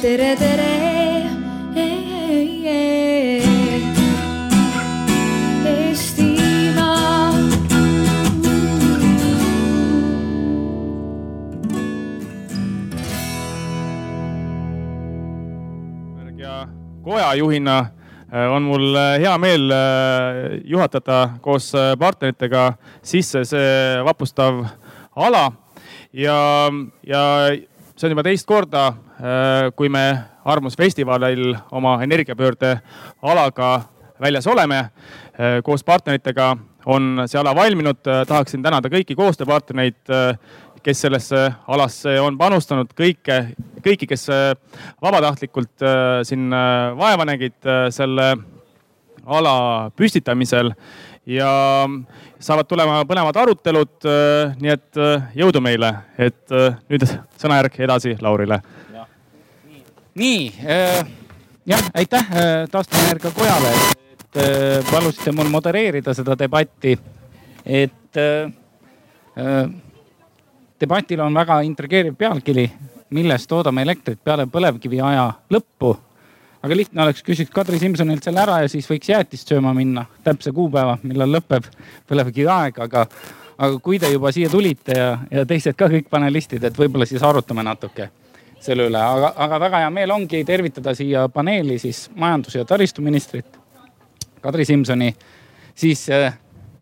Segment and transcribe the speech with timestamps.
[0.00, 0.70] tere, tere.
[17.00, 17.76] Kojajuhina
[18.32, 24.60] äh, on mul äh, hea meel äh, juhatada koos partneritega sisse see vapustav
[25.16, 25.48] ala
[26.12, 26.36] ja,
[27.02, 27.22] ja
[27.96, 28.92] see on juba teist korda,
[29.76, 30.04] kui me
[30.44, 32.78] Arvamusfestivalil oma energiapöörde
[33.22, 33.82] alaga
[34.20, 34.90] väljas oleme.
[35.64, 36.56] koos partneritega
[36.86, 40.08] on see ala valminud, tahaksin tänada kõiki koostööpartnereid
[40.82, 43.36] kes sellesse alasse on panustanud, kõike,
[43.84, 44.54] kõiki, kes äh,
[45.02, 47.58] vabatahtlikult äh, siin äh, vaeva nägid
[47.92, 48.32] selle
[49.26, 49.54] ala
[49.96, 50.72] püstitamisel
[51.28, 51.50] ja
[52.40, 54.06] saavad tulema põnevad arutelud.
[54.60, 55.00] nii et
[55.36, 56.54] jõudu meile, et
[56.88, 57.04] nüüd
[57.38, 58.62] sõnajärg edasi Laurile.
[60.20, 61.06] Nii äh,
[61.66, 62.26] jah, aitäh
[62.70, 63.72] taastuvenergia kojale,
[64.12, 66.96] et äh, palusite mul modereerida seda debatti,
[67.64, 68.52] et äh,
[70.80, 72.66] debatil on väga intrigeeriv pealkiri,
[73.16, 75.96] millest toodame elektrit peale põlevkivi aja lõppu.
[76.62, 80.52] aga lihtne oleks, küsiks Kadri Simsonilt selle ära ja siis võiks jäätist sööma minna, täpse
[80.52, 81.64] kuupäeva, millal lõpeb
[82.08, 83.06] põlevkivi aeg, aga,
[83.56, 87.22] aga kui te juba siia tulite ja, ja teised ka kõik panelistid, et võib-olla siis
[87.24, 88.10] arutame natuke
[88.60, 93.58] selle üle, aga, aga väga hea meel ongi tervitada siia paneeli siis majandus- ja taristuministrit
[94.40, 95.14] Kadri Simsoni,
[95.74, 96.34] siis äh,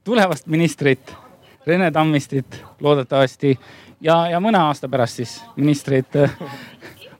[0.05, 1.15] tulevast ministrit
[1.67, 3.59] Rene Tammistit loodetavasti
[4.01, 6.17] ja, ja mõne aasta pärast siis ministrid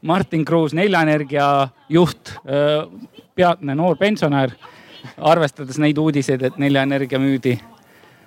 [0.03, 2.33] Martin Kruus, Nelja Energia juht,
[3.35, 4.51] peatne noor pensionär.
[5.17, 7.59] arvestades neid uudiseid, et Nelja Energia müüdi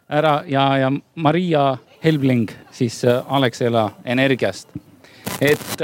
[0.09, 4.69] ära ja, ja Maria Helbling siis Alexela Energiast.
[5.41, 5.83] Et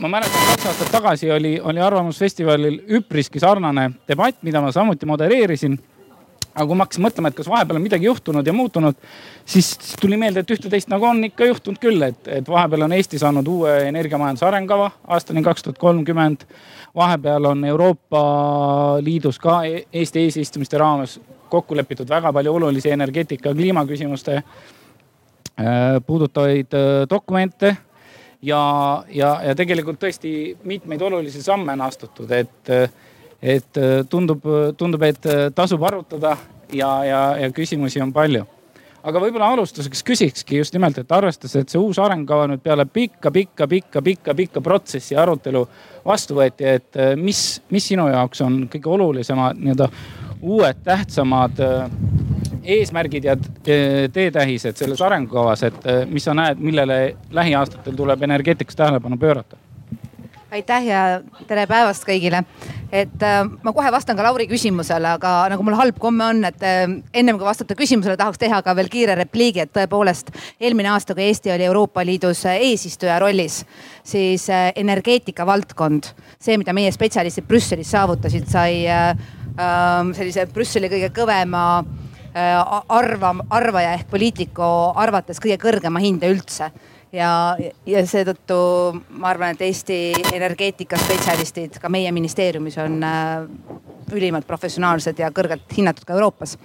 [0.00, 5.78] ma mäletan, kaks aastat tagasi oli, oli Arvamusfestivalil üpriski sarnane debatt, mida ma samuti modereerisin
[6.58, 8.96] aga kui ma hakkasin mõtlema, et kas vahepeal on midagi juhtunud ja muutunud,
[9.46, 9.68] siis
[10.00, 13.46] tuli meelde, et ühte-teist nagu on ikka juhtunud küll, et, et vahepeal on Eesti saanud
[13.50, 16.46] uue energiamajanduse arengukava aastani kaks tuhat kolmkümmend.
[16.96, 18.22] vahepeal on Euroopa
[19.04, 24.44] Liidus ka e-, Eesti eesistumiste raames kokku lepitud väga palju olulisi energeetika kliimaküsimuste äh,
[26.06, 27.76] puudutavaid äh, dokumente
[28.42, 28.62] ja,
[29.10, 30.32] ja, ja tegelikult tõesti
[30.64, 32.74] mitmeid olulisi samme on astutud, et
[33.42, 34.42] et äh, tundub,
[34.76, 36.36] tundub, et äh, tasub arutada
[36.72, 38.44] ja, ja, ja küsimusi on palju.
[39.08, 43.30] aga võib-olla alustuseks küsikski just nimelt, et arvestades, et see uus arengukava nüüd peale pikka,
[43.30, 45.62] pikka, pikka, pikka, pikka protsessi ja arutelu
[46.04, 49.88] vastu võeti, et äh, mis, mis sinu jaoks on kõige olulisemad nii-öelda
[50.42, 51.62] uued tähtsamad
[52.68, 53.36] eesmärgid ja
[54.12, 59.56] teetähised selles arengukavas, et mis sa näed, millele lähiaastatel tuleb energeetikas tähelepanu pöörata?
[60.50, 61.00] aitäh ja
[61.46, 62.42] tere päevast kõigile.
[62.92, 66.64] et äh, ma kohe vastan ka Lauri küsimusele, aga nagu mul halb komme on, et
[66.64, 71.14] äh, ennem kui vastata küsimusele, tahaks teha ka veel kiire repliigi, et tõepoolest eelmine aasta,
[71.14, 73.60] kui Eesti oli Euroopa Liidus eesistuja rollis,
[74.02, 79.10] siis äh, energeetika valdkond, see, mida meie spetsialistid Brüsselis saavutasid, sai äh,
[79.58, 86.70] äh sellise Brüsseli kõige kõvema äh, arva, arvaja ehk poliitiku arvates kõige kõrgema hinde üldse
[87.12, 87.30] ja,
[87.86, 88.58] ja seetõttu
[89.20, 89.98] ma arvan, et Eesti
[90.34, 93.46] energeetikaspetsialistid ka meie ministeeriumis on äh,
[94.16, 96.56] ülimalt professionaalsed ja kõrgelt hinnatud ka Euroopas.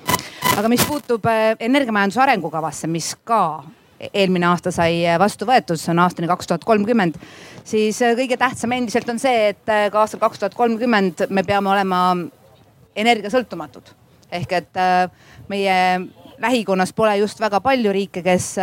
[0.57, 3.63] aga mis puutub äh, energiamajanduse arengukavasse, mis ka
[4.13, 7.19] eelmine aasta sai äh, vastu võetud, see on aastani kaks tuhat kolmkümmend,
[7.63, 12.06] siis kõige tähtsam endiselt on see, et ka aastal kaks tuhat kolmkümmend me peame olema
[12.95, 13.95] energiasõltumatud.
[14.34, 14.78] ehk et
[15.50, 15.76] meie
[16.42, 18.56] lähikonnas pole just väga palju riike, kes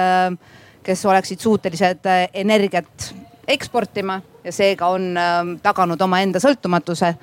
[0.83, 3.15] kes oleksid suutelised äh, energiat
[3.49, 7.15] eksportima ja seega on ähm, taganud omaenda sõltumatuse.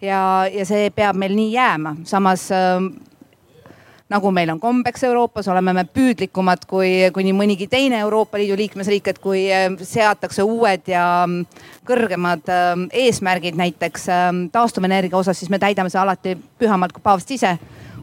[0.00, 0.20] ja,
[0.52, 2.48] ja see peab meil nii jääma, samas
[4.10, 8.56] nagu meil on kombeks Euroopas, oleme me püüdlikumad kui, kui nii mõnigi teine Euroopa Liidu
[8.60, 9.46] liikmesriik, et kui
[9.80, 11.06] seatakse uued ja
[11.88, 12.52] kõrgemad
[12.92, 14.06] eesmärgid näiteks
[14.52, 17.56] taastuvenergia osas, siis me täidame seda alati pühamalt kui paavst ise.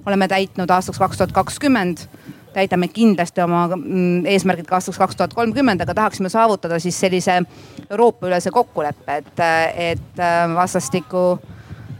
[0.05, 2.05] Oleme täitnud aastaks kaks tuhat kakskümmend
[2.53, 7.41] täidame kindlasti oma mm, eesmärgid ka aastaks kaks tuhat kolmkümmend, aga tahaksime saavutada siis sellise
[7.89, 9.43] Euroopa-ülese kokkuleppe, et,
[9.75, 11.39] et äh, vastastikku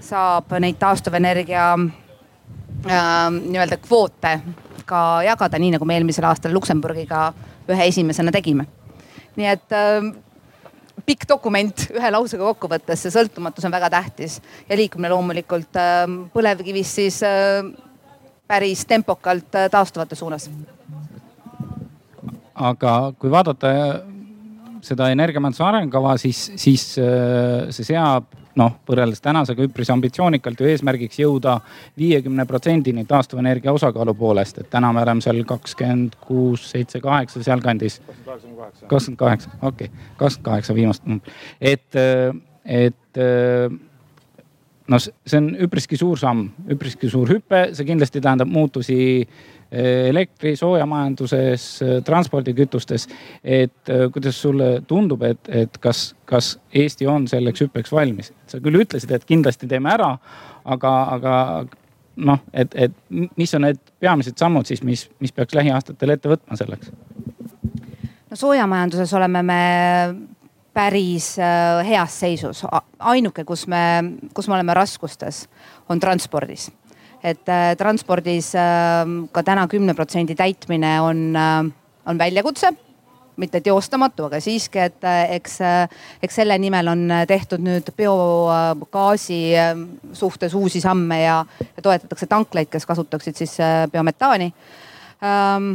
[0.02, 3.06] saab neid taastuvenergia äh,
[3.38, 4.36] nii-öelda kvoote
[4.86, 7.30] ka jagada, nii nagu me eelmisel aastal Luksemburgiga
[7.72, 8.68] ühe esimesena tegime.
[9.40, 10.12] nii et äh,
[11.06, 16.04] pikk dokument ühe lausega kokku võttes, see sõltumatus on väga tähtis ja liikumine loomulikult äh,
[16.34, 17.64] põlevkivist siis äh,
[18.52, 20.50] päris tempokalt äh, taastuvate suunas.
[22.56, 23.96] aga kui vaadata äh,
[24.86, 28.28] seda energiamajanduse arengukava, siis, siis see seab
[28.60, 31.58] noh, võrreldes tänasega üpris ambitsioonikalt ju eesmärgiks jõuda
[32.00, 38.02] viiekümne protsendini taastuvenergia osakaalu poolest, et täna me oleme seal kakskümmend kuus, seitse, kaheksa sealkandis.
[38.88, 41.08] kakskümmend kaheksa, okei kakskümmend kaheksa viimast,
[41.62, 42.02] et,
[42.66, 43.24] et
[44.92, 49.00] noh, see on üpriski suur samm, üpriski suur hüpe, see kindlasti tähendab muutusi
[49.72, 53.08] elektri, soojamajanduses, transpordikütustes.
[53.44, 58.34] et äh, kuidas sulle tundub, et, et kas, kas Eesti on selleks hüppeks valmis?
[58.48, 60.18] sa küll ütlesid, et kindlasti teeme ära,
[60.66, 61.36] aga, aga
[62.16, 66.60] noh, et, et mis on need peamised sammud siis, mis, mis peaks lähiaastatel ette võtma
[66.60, 66.92] selleks?
[68.30, 69.62] no soojamajanduses oleme me
[70.74, 72.66] päris äh, heas seisus.
[73.00, 74.04] ainuke, kus me,
[74.34, 75.48] kus me oleme raskustes,
[75.90, 76.70] on transpordis
[77.24, 79.04] et äh, transpordis äh,
[79.34, 81.60] ka täna kümne protsendi täitmine on, äh,
[82.06, 82.74] on väljakutse
[83.42, 85.54] mitte teostamatu, aga siiski, et eks,
[86.22, 89.38] eks selle nimel on tehtud nüüd biogaasi
[90.14, 93.56] suhtes uusi samme ja, ja toetatakse tanklaid, kes kasutaksid siis
[93.92, 94.52] biometaani
[95.24, 95.72] ähm,.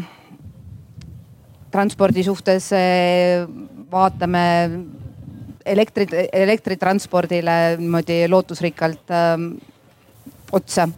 [1.73, 2.71] transpordi suhtes
[3.91, 4.45] vaatame
[5.67, 9.51] elektri, elektritranspordile niimoodi lootusrikkalt ähm,
[10.53, 10.89] otsa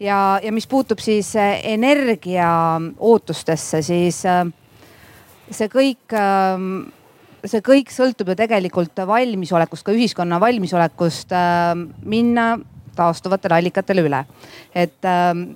[0.00, 2.50] ja, ja mis puutub siis äh, energia
[2.98, 4.44] ootustesse, siis äh,
[5.50, 6.88] see kõik, ähm,
[7.44, 12.54] see kõik sõltub ju tegelikult valmisolekust, ka ühiskonna valmisolekust ähm, minna
[12.98, 14.24] taastuvatele allikatele üle.
[14.74, 15.50] et ähm,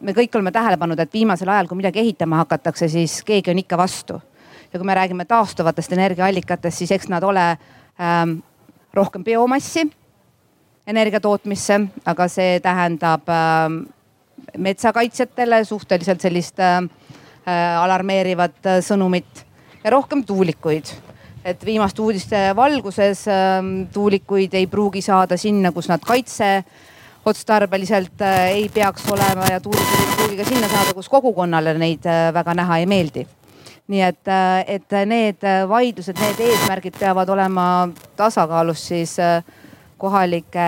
[0.00, 3.62] me kõik oleme tähele pannud, et viimasel ajal, kui midagi ehitama hakatakse, siis keegi on
[3.62, 4.20] ikka vastu.
[4.76, 7.44] Ja kui me räägime taastuvatest energiaallikatest, siis eks nad ole
[7.96, 8.38] ähm,
[8.94, 9.86] rohkem biomassi
[10.86, 13.70] energia tootmisse, aga see tähendab äh,
[14.58, 16.82] metsakaitsjatele suhteliselt sellist äh,
[17.46, 19.46] äh alarmeerivat äh, sõnumit
[19.84, 20.92] ja rohkem tuulikuid.
[21.46, 23.62] et viimaste uudiste valguses äh,
[23.92, 26.64] tuulikuid ei pruugi saada sinna, kus nad kaitse
[27.24, 32.04] otstarbeliselt äh, ei peaks olema ja tuulikuid ei pruugi ka sinna saada, kus kogukonnale neid
[32.04, 33.26] äh, väga näha ei meeldi
[33.88, 39.44] nii et, äh, et need vaidlused, need eesmärgid peavad olema tasakaalus siis äh,
[39.98, 40.66] kohalike,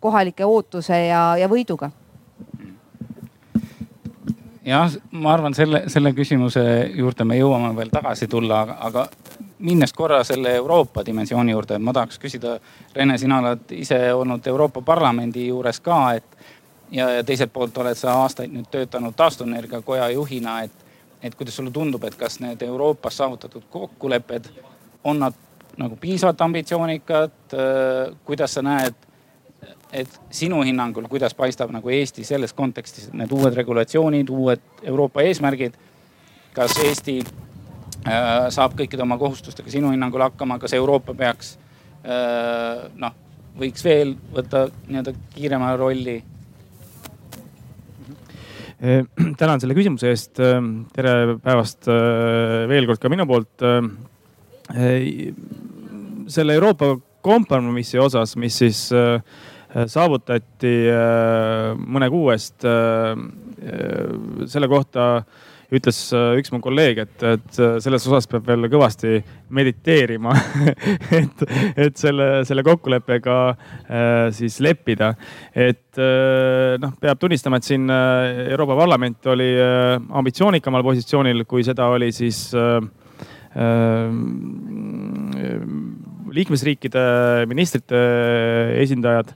[0.00, 1.90] kohalike ootuse ja, ja võiduga.
[4.68, 9.06] Jah, ma arvan, selle, selle küsimuse juurde me jõuame veel tagasi tulla, aga, aga
[9.64, 12.58] minnes korra selle Euroopa dimensiooni juurde, ma tahaks küsida,
[12.94, 16.36] Rene, sina oled ise olnud Euroopa Parlamendi juures ka, et
[16.92, 20.84] ja, ja teiselt poolt oled sa aastaid nüüd töötanud taastuvenergia koja juhina, et,
[21.22, 24.50] et kuidas sulle tundub, et kas need Euroopas saavutatud kokkulepped
[25.04, 25.34] on nad
[25.78, 27.36] nagu piisavalt ambitsioonikad.
[27.52, 28.94] Äh, kuidas sa näed,
[29.92, 35.78] et sinu hinnangul, kuidas paistab nagu Eesti selles kontekstis, need uued regulatsioonid, uued Euroopa eesmärgid.
[36.52, 41.54] kas Eesti äh, saab kõikide oma kohustustega sinu hinnangul hakkama, kas Euroopa peaks
[42.02, 43.14] äh, noh,
[43.58, 46.18] võiks veel võtta nii-öelda kiirema rolli
[49.40, 50.38] tänan selle küsimuse eest.
[50.94, 51.88] tere päevast
[52.70, 53.64] veel kord ka minu poolt
[56.28, 56.92] selle Euroopa
[57.24, 59.20] kompromissi osas, mis siis äh,
[59.86, 63.18] saavutati äh, mõne kuu eest, äh,
[64.48, 65.08] selle kohta
[65.74, 65.98] ütles
[66.38, 69.18] üks mu kolleeg, et, et selles osas peab veel kõvasti
[69.52, 70.32] mediteerima
[71.20, 71.44] et,
[71.76, 73.36] et selle, selle kokkuleppega
[74.36, 75.12] siis leppida.
[75.52, 76.00] et
[76.80, 79.50] noh, peab tunnistama, et siin Euroopa Parlament oli
[80.20, 82.48] ambitsioonikamal positsioonil, kui seda oli siis
[86.38, 87.04] liikmesriikide
[87.48, 88.00] ministrite
[88.82, 89.32] esindajad.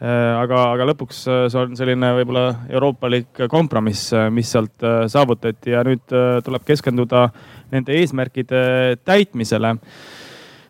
[0.00, 5.70] Aga, aga lõpuks see on selline võib-olla euroopalik kompromiss, mis sealt saavutati.
[5.74, 6.04] Ja nüüd
[6.44, 7.28] tuleb keskenduda
[7.72, 8.64] nende eesmärkide
[9.06, 9.76] täitmisele.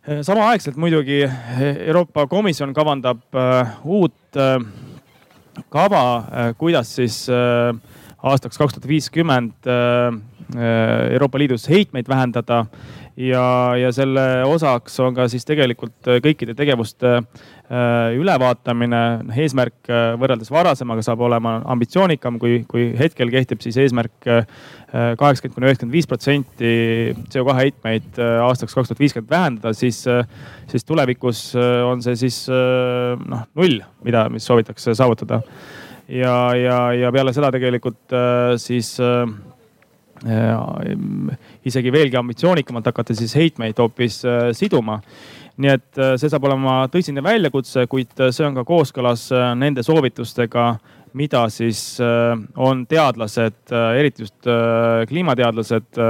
[0.05, 3.23] Samaaegselt muidugi Euroopa Komisjon kavandab
[3.85, 4.37] uut
[5.73, 6.05] kava,
[6.61, 9.71] kuidas siis aastaks kaks tuhat viiskümmend
[11.15, 12.67] Euroopa Liidus heitmeid vähendada
[13.17, 13.45] ja,
[13.79, 19.03] ja selle osaks on ka siis tegelikult äh, kõikide tegevuste äh, ülevaatamine.
[19.29, 24.13] noh, eesmärk äh, võrreldes varasemaga saab olema ambitsioonikam, kui, kui hetkel kehtib siis eesmärk
[24.95, 26.69] kaheksakümmend kuni üheksakümmend viis protsenti
[27.33, 30.05] CO2 heitmeid aastaks kaks tuhat viiskümmend vähendada, siis,
[30.71, 35.41] siis tulevikus on see siis noh null, mida, mis soovitakse saavutada.
[36.07, 38.15] ja, ja, ja peale seda tegelikult
[38.63, 38.95] siis
[41.69, 45.01] isegi veelgi ambitsioonikamalt hakata siis heitmeid hoopis äh, siduma.
[45.57, 49.29] nii et äh, see saab olema tõsine väljakutse, kuid äh, see on ka kooskõlas
[49.61, 50.73] nende soovitustega,
[51.15, 52.01] mida siis
[52.59, 54.49] on teadlased, eriti just
[55.07, 56.01] kliimateadlased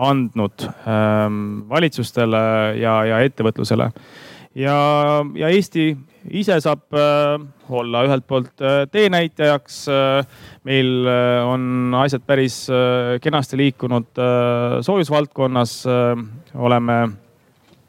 [0.00, 1.36] andnud ähm,
[1.70, 2.40] valitsustele
[2.80, 3.90] ja, ja ettevõtlusele.
[4.54, 4.76] Ja,
[5.38, 5.92] ja Eesti
[6.36, 7.38] ise saab äh,
[7.70, 9.86] olla ühelt poolt äh, teenäitajaks.
[10.64, 11.06] meil
[11.46, 12.66] on asjad päris
[13.22, 14.20] kenasti liikunud
[14.84, 15.72] soojusvaldkonnas,
[16.54, 16.96] oleme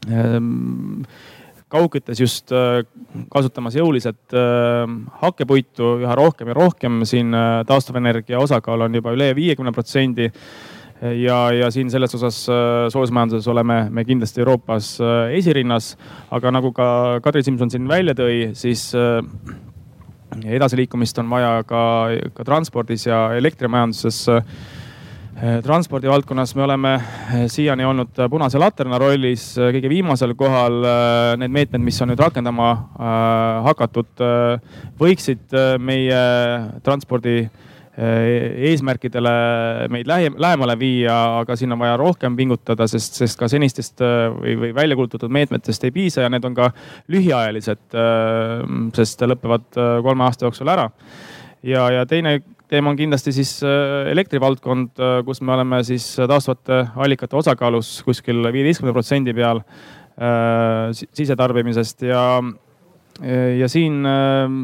[0.08, 1.02] ähm,
[1.72, 2.52] kaugküttes just
[3.32, 4.36] kasutamas jõuliselt
[5.22, 7.02] hakkepuitu üha rohkem ja rohkem.
[7.06, 7.36] siin
[7.68, 10.32] taastuvenergia osakaal on juba üle viiekümne protsendi
[11.02, 15.96] ja, ja siin selles osas äh, soojusmajanduses oleme me kindlasti Euroopas äh, esirinnas.
[16.32, 19.22] aga nagu ka Kadri Simson siin välja tõi, siis äh,
[20.46, 21.82] edasiliikumist on vaja ka,
[22.34, 24.30] ka transpordis ja elektrimajanduses
[25.66, 26.90] transpordi valdkonnas me oleme
[27.50, 30.76] siiani olnud punase laterna rollis kõige viimasel kohal.
[31.40, 32.68] Need meetmed, mis on nüüd rakendama
[33.66, 34.22] hakatud,
[35.00, 36.20] võiksid meie
[36.86, 37.48] transpordi
[37.98, 39.32] eesmärkidele
[39.92, 44.30] meid lähem, lähemale viia, aga siin on vaja rohkem pingutada, sest, sest ka senistest äh,
[44.32, 46.70] või, või välja kuulutatud meetmetest ei piisa ja need on ka
[47.12, 48.64] lühiajalised, äh,
[48.96, 49.68] sest lõpevad
[50.06, 50.88] kolme aasta jooksul ära.
[51.64, 52.40] ja, ja teine
[52.72, 53.58] teema on kindlasti siis
[54.08, 59.60] elektrivaldkond, kus me oleme siis taastuvate allikate osakaalus kuskil viieteistkümne protsendi peal
[60.96, 62.24] sisetarbimisest ja
[63.60, 64.60] ja siin ähm,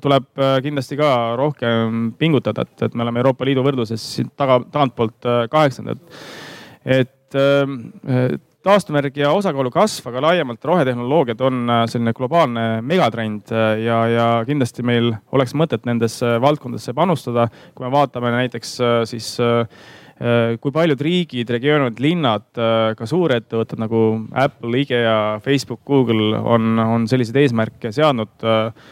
[0.00, 4.60] tuleb äh, kindlasti ka rohkem pingutada, et, et me oleme Euroopa Liidu võrdluses siin taga,
[4.72, 6.00] tagantpoolt äh, kaheksandad.
[6.84, 7.76] et ähm,
[8.64, 13.52] taastuvenergia osakaalu kasv, aga laiemalt rohetehnoloogiad on äh, selline globaalne megatrend
[13.84, 17.48] ja, ja kindlasti meil oleks mõtet nendesse valdkondadesse panustada.
[17.74, 18.78] kui me vaatame näiteks
[19.12, 19.66] siis Äh,
[20.60, 24.00] kui paljud riigid, regioonid, linnad, äh, ka suurettevõtted nagu
[24.36, 28.34] Apple, IKEA, Facebook, Google on, on selliseid eesmärke seadnud.
[28.44, 28.90] Äh,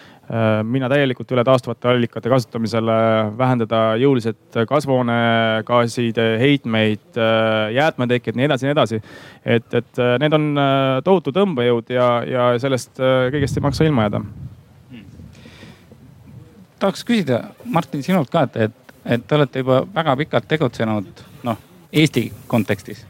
[0.69, 2.97] mina täielikult üle taastuvate allikate kasutamisele,
[3.39, 7.17] vähendada jõuliselt kasvuhoonegaaside heitmeid,
[7.73, 8.99] jäätmetekkeid, nii edasi, nii edasi.
[9.57, 10.51] et, et need on
[11.07, 14.21] tohutu tõmbejõud ja, ja sellest kõigest ei maksa ilma jääda
[16.79, 21.59] tahaks küsida, Martin, sinult ka, et, et et te olete juba väga pikalt tegutsenud noh,
[21.93, 23.05] Eesti kontekstis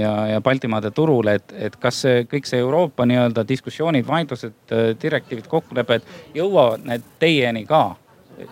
[0.00, 5.48] ja, ja Baltimaade turul, et, et kas see kõik see Euroopa nii-öelda diskussioonid, vaidlused, direktiivid,
[5.50, 7.96] kokkulepped jõuavad need teieni ka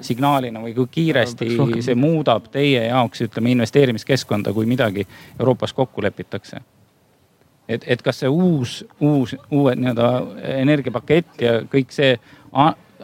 [0.03, 5.07] signaalina või kui kiiresti see muudab teie jaoks, ütleme investeerimiskeskkonda, kui midagi
[5.39, 6.63] Euroopas kokku lepitakse?
[7.69, 10.11] et, et kas see uus, uus, uued nii-öelda
[10.63, 12.13] energiapakett ja kõik see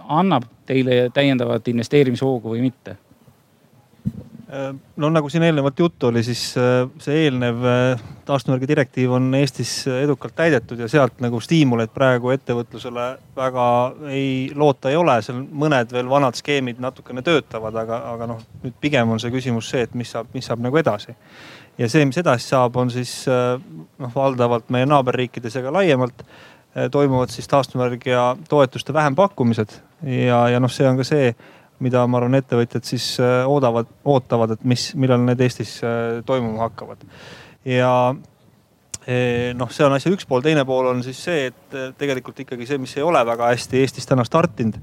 [0.06, 2.98] annab teile täiendavat investeerimishoogu või mitte?
[4.96, 9.86] no nagu siin eelnevalt juttu oli, siis äh, see eelnev äh, taastuvenergia direktiiv on Eestis
[9.88, 13.66] edukalt täidetud ja sealt nagu stiimuleid praegu ettevõtlusele väga
[14.12, 15.16] ei loota ei ole.
[15.22, 19.72] seal mõned veel vanad skeemid natukene töötavad, aga, aga noh, nüüd pigem on see küsimus
[19.72, 21.16] see, et mis saab, mis saab nagu edasi.
[21.80, 23.56] ja see, mis edasi saab, on siis äh,
[24.04, 26.26] noh, valdavalt meie naaberriikides ja ka laiemalt
[26.90, 29.74] toimuvad siis taastuvenergia toetuste vähempakkumised.
[30.02, 31.32] Ja, ja noh, see on ka see,
[31.82, 36.68] mida ma arvan, ettevõtjad siis äh, oodavad, ootavad, et mis, millal need Eestis äh, toimuma
[36.68, 37.04] hakkavad.
[37.68, 37.92] ja
[39.58, 42.78] noh, see on asja üks pool, teine pool on siis see, et tegelikult ikkagi see,
[42.78, 44.76] mis ei ole väga hästi Eestis täna startinud,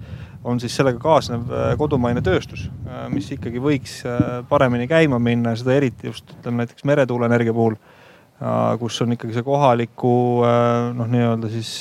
[0.43, 1.47] on siis sellega kaasnev
[1.79, 2.65] kodumaine tööstus,
[3.13, 4.01] mis ikkagi võiks
[4.51, 7.79] paremini käima minna, seda eriti just ütleme näiteks meretuuleenergia puhul,
[8.79, 10.13] kus on ikkagi see kohaliku
[10.95, 11.73] noh, nii-öelda siis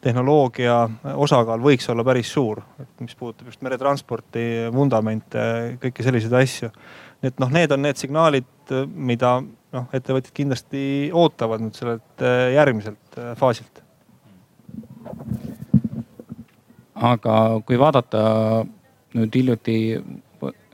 [0.00, 0.76] tehnoloogia
[1.20, 5.42] osakaal võiks olla päris suur, et mis puudutab just meretransporti, vundamente,
[5.82, 6.70] kõiki selliseid asju.
[7.22, 12.24] et noh, need on need signaalid, mida noh, ettevõtjad kindlasti ootavad nüüd sellelt
[12.54, 13.82] järgmiselt faasilt.
[16.94, 17.36] aga
[17.66, 18.24] kui vaadata
[19.16, 19.76] nüüd hiljuti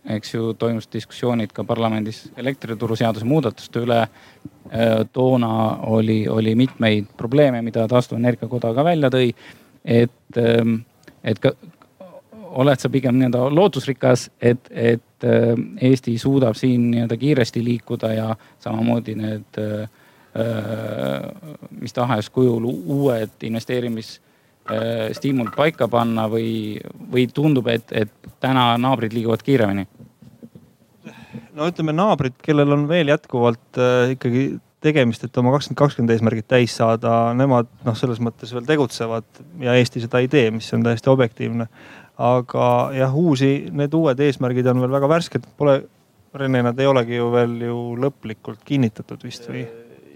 [0.09, 4.01] eks ju toimus diskussioonid ka parlamendis elektrituruseaduse muudatuste üle.
[4.67, 9.35] Äh, toona oli, oli mitmeid probleeme, mida taastuvenergia koda ka välja tõi.
[9.85, 10.81] et, ähm,
[11.25, 11.53] et ka
[12.57, 18.37] oled sa pigem nii-öelda lootusrikas, et, et äh, Eesti suudab siin nii-öelda kiiresti liikuda ja
[18.59, 19.89] samamoodi need äh,
[21.81, 24.21] mis tahes kujul uued investeerimis
[25.15, 26.77] stiimul paika panna või,
[27.13, 28.11] või tundub, et, et
[28.43, 29.87] täna naabrid liiguvad kiiremini?
[31.57, 34.47] No ütleme naabrid, kellel on veel jätkuvalt äh, ikkagi
[34.87, 39.75] tegemist, et oma kakskümmend kakskümmend eesmärgid täis saada, nemad noh, selles mõttes veel tegutsevad ja
[39.81, 41.67] Eesti seda ei tee, mis on täiesti objektiivne.
[42.17, 42.67] aga
[42.97, 45.83] jah, uusi, need uued eesmärgid on veel väga värsked, pole,
[46.37, 49.65] Rene, nad ei olegi ju veel ju lõplikult kinnitatud vist või?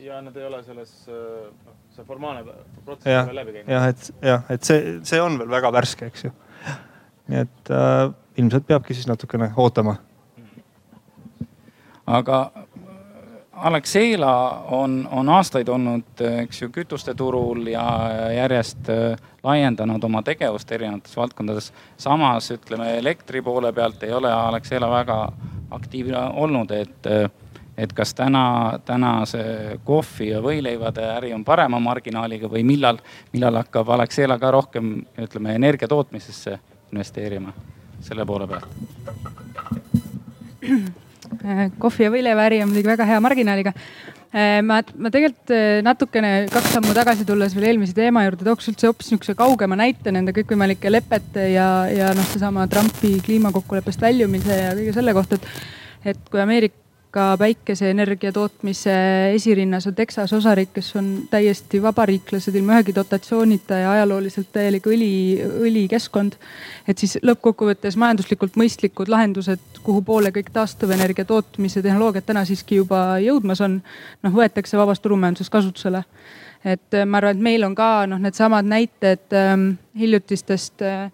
[0.05, 2.45] ja nad ei ole selles, noh see formaalne
[2.85, 3.73] protsess on veel läbi käinud.
[3.73, 6.33] jah, et jah, et see, see on veel väga värske, eks ju.
[7.31, 8.05] nii et äh,
[8.41, 9.97] ilmselt peabki siis natukene ootama
[12.11, 12.51] aga
[13.61, 17.83] Alexela on, on aastaid olnud, eks ju, kütuste turul ja
[18.33, 18.89] järjest
[19.45, 21.73] laiendanud oma tegevust erinevates valdkondades.
[21.97, 25.19] samas ütleme elektri poole pealt ei ole Alexela väga
[25.71, 27.07] aktiivne olnud, et
[27.81, 32.99] et kas täna, täna see kohvi ja võileivade äri on parema marginaaliga või millal,
[33.33, 36.59] millal hakkab Alexela ka rohkem, ütleme energia tootmisesse
[36.93, 37.53] investeerima
[38.01, 38.69] selle poole pealt?
[41.81, 43.73] kohvi ja võileiva äri on muidugi väga hea marginaaliga.
[44.63, 48.87] ma, ma tegelikult eh, natukene kaks sammu tagasi tulles veel eelmise teema juurde tooks üldse
[48.87, 54.71] hoopis niisuguse kaugema näite nende kõikvõimalike lepete ja, ja noh, seesama Trumpi kliimakokkuleppest väljumise ja
[54.79, 56.79] kõige selle kohta, et et kui Ameerika
[57.11, 58.93] ka päikeseenergia tootmise
[59.35, 65.11] esirinnas on Texas osariik, kes on täiesti vabariiklased ilma ühegi dotatsioonita ja ajalooliselt täielik õli,
[65.67, 66.39] õlikeskkond.
[66.89, 73.19] et siis lõppkokkuvõttes majanduslikult mõistlikud lahendused, kuhu poole kõik taastuvenergia tootmise tehnoloogiad täna siiski juba
[73.19, 73.81] jõudmas on,
[74.23, 76.05] noh võetakse vabas turumajandusest kasutusele.
[76.65, 81.11] et ma arvan, et meil on ka noh, needsamad näited ähm, hiljutistest äh,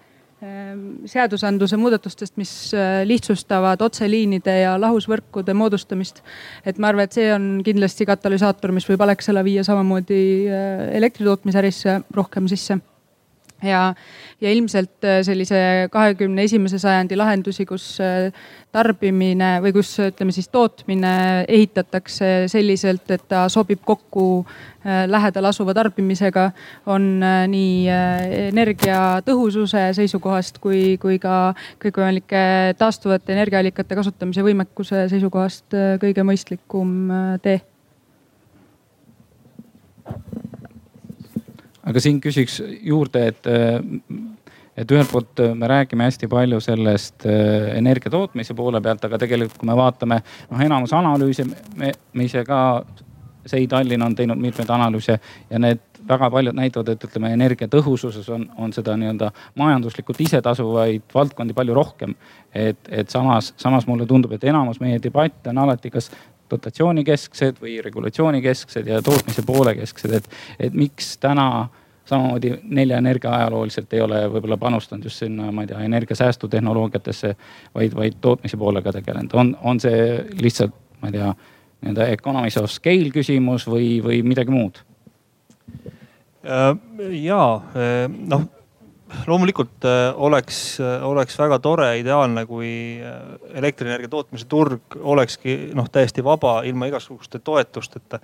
[1.09, 6.21] seadusandluse muudatustest, mis äh, lihtsustavad otseliinide ja lahusvõrkude moodustamist.
[6.67, 12.03] et ma arvan, et see on kindlasti katalüsaator, mis võib Alexela viia samamoodi äh, elektritootmisärisse
[12.17, 12.77] rohkem sisse
[13.67, 13.81] ja,
[14.41, 15.59] ja ilmselt äh, sellise
[15.93, 18.31] kahekümne esimese sajandi lahendusi, kus äh,
[18.75, 21.13] tarbimine või kus ütleme siis tootmine
[21.49, 26.51] ehitatakse selliselt, et ta sobib kokku äh, lähedal asuva tarbimisega,
[26.93, 27.09] on
[27.53, 27.87] nii
[28.51, 32.43] energiatõhususe seisukohast kui, kui ka kõikvõimalike
[32.79, 37.01] taastuvate energiaallikate kasutamise võimekuse seisukohast kõige mõistlikum
[37.43, 37.61] tee
[41.87, 43.49] aga siin küsiks juurde, et,
[44.77, 49.59] et ühelt poolt me räägime hästi palju sellest äh, energia tootmise poole pealt, aga tegelikult,
[49.61, 52.61] kui me vaatame noh, enamus analüüse, me, me ise ka,
[53.47, 58.47] SEI Tallinn on teinud mitmeid analüüse ja need väga paljud näitavad, et ütleme energiatõhususes on,
[58.59, 62.15] on seda nii-öelda majanduslikult isetasuvaid valdkondi palju rohkem.
[62.55, 66.11] et, et samas, samas mulle tundub, et enamus meie debatte on alati kas
[66.51, 71.69] dotatsioonikesksed või regulatsioonikesksed ja tootmise poole kesksed, et, et miks täna
[72.07, 77.35] samamoodi Nelja Energia ajalooliselt ei ole võib-olla panustanud just sinna, ma ei tea, energiasäästutehnoloogiatesse,
[77.75, 79.35] vaid, vaid tootmise poolega tegelenud.
[79.35, 80.03] on, on see
[80.41, 81.33] lihtsalt, ma ei tea,
[81.83, 84.83] nii-öelda economies of scale küsimus või, või midagi muud?
[86.47, 86.71] Äh,
[87.27, 87.41] ja
[88.07, 88.47] noh,
[89.27, 93.17] loomulikult äh, oleks, äh, oleks väga tore, ideaalne, kui äh,
[93.59, 98.21] elektrienergia tootmise turg olekski noh, täiesti vaba, ilma igasuguste toetusteta.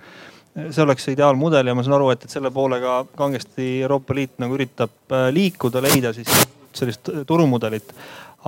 [0.53, 4.15] See oleks see ideaalmudel ja ma saan aru, et, et selle poole ka kangesti Euroopa
[4.17, 6.29] Liit nagu üritab liikuda, leida siis
[6.73, 7.93] sellist turumudelit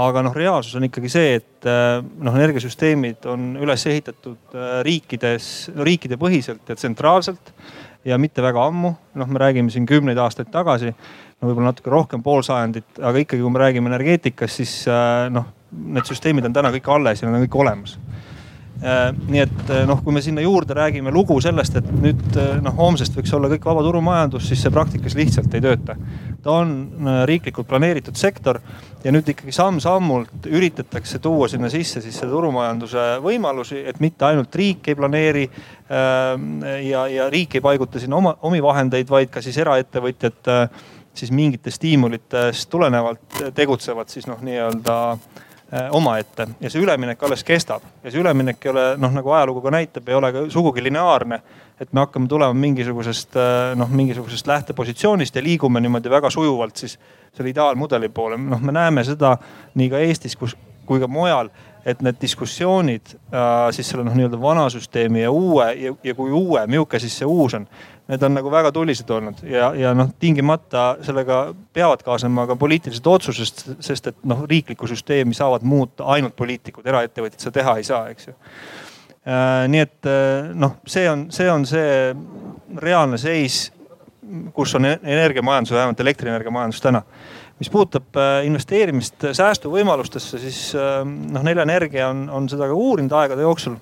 [0.02, 5.50] aga noh, reaalsus on ikkagi see, et noh, energiasüsteemid on üles ehitatud riikides,
[5.88, 7.54] riikide põhiselt ja tsentraalselt
[8.06, 8.94] ja mitte väga ammu.
[9.16, 13.42] noh, me räägime siin kümneid aastaid tagasi no võib-olla natuke rohkem, pool sajandit, aga ikkagi,
[13.42, 17.40] kui me räägime energeetikast, siis äh, noh, need süsteemid on täna kõik alles ja nad
[17.40, 18.35] on kõik olemas äh,
[18.86, 23.16] nii et äh, noh, kui me sinna juurde räägime lugu sellest, et nüüd noh, homsest
[23.18, 25.96] võiks olla kõik vaba turumajandus, siis see praktikas lihtsalt ei tööta.
[26.46, 26.74] ta on
[27.26, 28.60] riiklikult planeeritud sektor
[29.04, 34.56] ja nüüd ikkagi samm-sammult üritatakse tuua sinna sisse siis selle turumajanduse võimalusi, et mitte ainult
[34.56, 35.48] riik ei planeeri
[36.86, 40.54] ja, ja riik ei paiguta sinna oma, omi vahendeid, vaid ka siis eraettevõtjad
[41.16, 45.45] siis mingitest stiimulitest tulenevalt tegutsevad siis noh, nii-öelda äh,
[45.92, 49.72] omaette ja see üleminek alles kestab ja see üleminek ei ole noh, nagu ajalugu ka
[49.74, 51.40] näitab, ei ole ka sugugi lineaarne.
[51.80, 57.00] et me hakkame tulema mingisugusest äh, noh, mingisugusest lähtepositsioonist ja liigume niimoodi väga sujuvalt siis
[57.34, 58.38] selle ideaalmudeli poole.
[58.38, 59.38] noh, me näeme seda
[59.74, 61.50] nii ka Eestis, kus, kui ka mujal,
[61.86, 66.32] et need diskussioonid äh, siis selle noh, nii-öelda vana süsteemi ja uue ja, ja kui
[66.34, 67.68] uue, milline siis see uus on
[68.08, 71.40] need on nagu väga tulised olnud ja, ja noh, tingimata sellega
[71.74, 77.42] peavad kaasnema ka poliitilised otsused, sest et noh, riiklikku süsteemi saavad muuta ainult poliitikud, eraettevõtjad
[77.42, 79.66] seda teha ei saa, eks ju äh,.
[79.74, 82.14] nii et äh, noh, see on, see on see
[82.82, 83.66] reaalne seis,
[84.54, 87.02] kus on energiamajandus, vähemalt elektrienergiamajandus täna
[87.60, 93.16] mis puudutab äh, investeerimist säästuvõimalustesse, siis äh, noh, Nelja Energia on, on seda ka uurinud
[93.16, 93.78] aegade jooksul.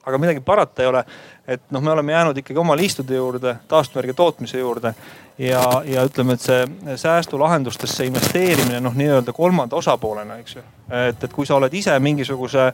[0.00, 1.02] aga midagi parata ei ole,
[1.48, 4.94] et noh, me oleme jäänud ikkagi oma liistude juurde, taastuvenergia tootmise juurde
[5.38, 10.62] ja, ja ütleme, et see säästulahendustesse investeerimine noh, nii-öelda kolmanda osapoolena, eks ju.
[11.08, 12.66] et, et kui sa oled ise mingisuguse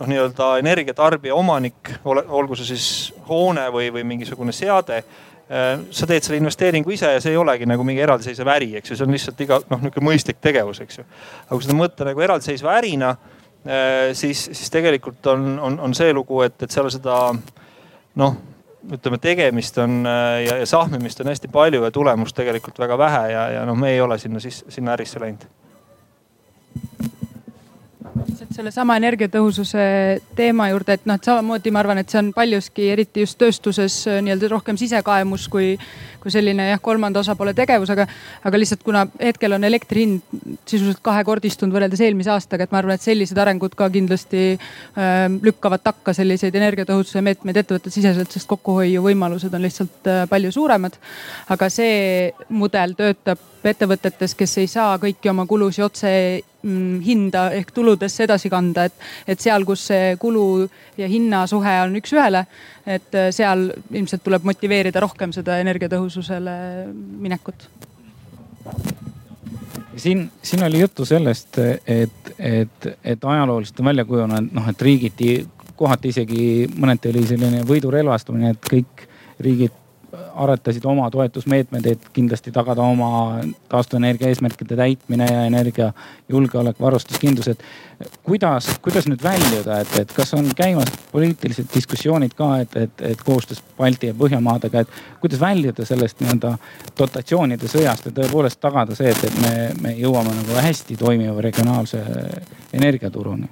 [0.00, 2.88] noh, nii-öelda energiatarbija omanik, olgu see siis
[3.28, 5.02] hoone või, või mingisugune seade
[5.50, 8.98] sa teed selle investeeringu ise ja see ei olegi nagu mingi eraldiseisev äri, eks ju,
[8.98, 11.06] see on lihtsalt iga noh, niisugune mõistlik tegevus, eks ju.
[11.46, 13.10] aga kui seda mõtta nagu eraldiseisva ärina,
[13.66, 17.18] äh, siis, siis tegelikult on, on, on see lugu, et, et seal seda
[18.22, 18.38] noh,
[18.94, 23.48] ütleme tegemist on ja, ja sahmimist on hästi palju ja tulemust tegelikult väga vähe ja,
[23.58, 25.44] ja noh, me ei ole sinna siis, sinna ärisse läinud
[28.18, 29.82] lihtsalt sellesama energiatõhususe
[30.36, 33.96] teema juurde, et noh, et samamoodi ma arvan, et see on paljuski, eriti just tööstuses
[34.24, 35.72] nii-öelda rohkem sisekaemus kui,
[36.22, 38.06] kui selline jah, kolmanda osapoole tegevus, aga,
[38.46, 42.98] aga lihtsalt kuna hetkel on elektri hind sisuliselt kahekordistunud võrreldes eelmise aastaga, et ma arvan,
[42.98, 49.66] et sellised arengud ka kindlasti äh, lükkavad takka selliseid energiatõhususe meetmeid ettevõttesiseselt, sest kokkuhoiuvõimalused on
[49.66, 50.98] lihtsalt äh, palju suuremad.
[51.50, 56.10] aga see mudel töötab ettevõtetes, kes ei saa kõiki oma kulusid otse
[56.62, 60.68] hinda ehk tuludesse edasi kanda, et, et seal, kus see kulu
[61.00, 62.44] ja hinna suhe on üks-ühele,
[62.86, 66.56] et äh, seal ilmselt tuleb motiveerida rohkem seda energiatõhususele
[66.92, 67.68] minekut.
[69.96, 75.32] siin, siin oli juttu sellest, et, et, et ajalooliselt on välja kujunenud noh, et riigiti
[75.80, 79.06] kohati isegi mõneti oli selline võidurelvastumine, et kõik
[79.40, 79.79] riigid
[80.12, 87.64] aretasid oma toetusmeetmed, et kindlasti tagada oma taastuvenergia eesmärkide täitmine ja energiajulgeolek, varustuskindlus, et
[88.26, 93.24] kuidas, kuidas nüüd väljuda, et, et kas on käimas poliitilised diskussioonid ka, et, et, et
[93.24, 96.54] koostöös Balti ja Põhjamaadega, et kuidas väljuda sellest nii-öelda
[96.98, 102.04] dotatsioonide sõjast ja tõepoolest tagada see, et, et me, me jõuame nagu hästi toimiva regionaalse
[102.72, 103.48] energiaturuni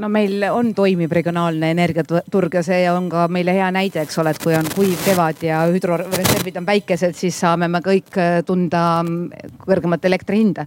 [0.00, 4.32] no meil on toimiv regionaalne energiaturg ja see on ka meile hea näide, eks ole,
[4.34, 8.84] et kui on kuiv kevad ja hüdroreservid on väikesed, siis saame me kõik äh, tunda
[9.04, 10.66] mm, kõrgemat elektri hinda.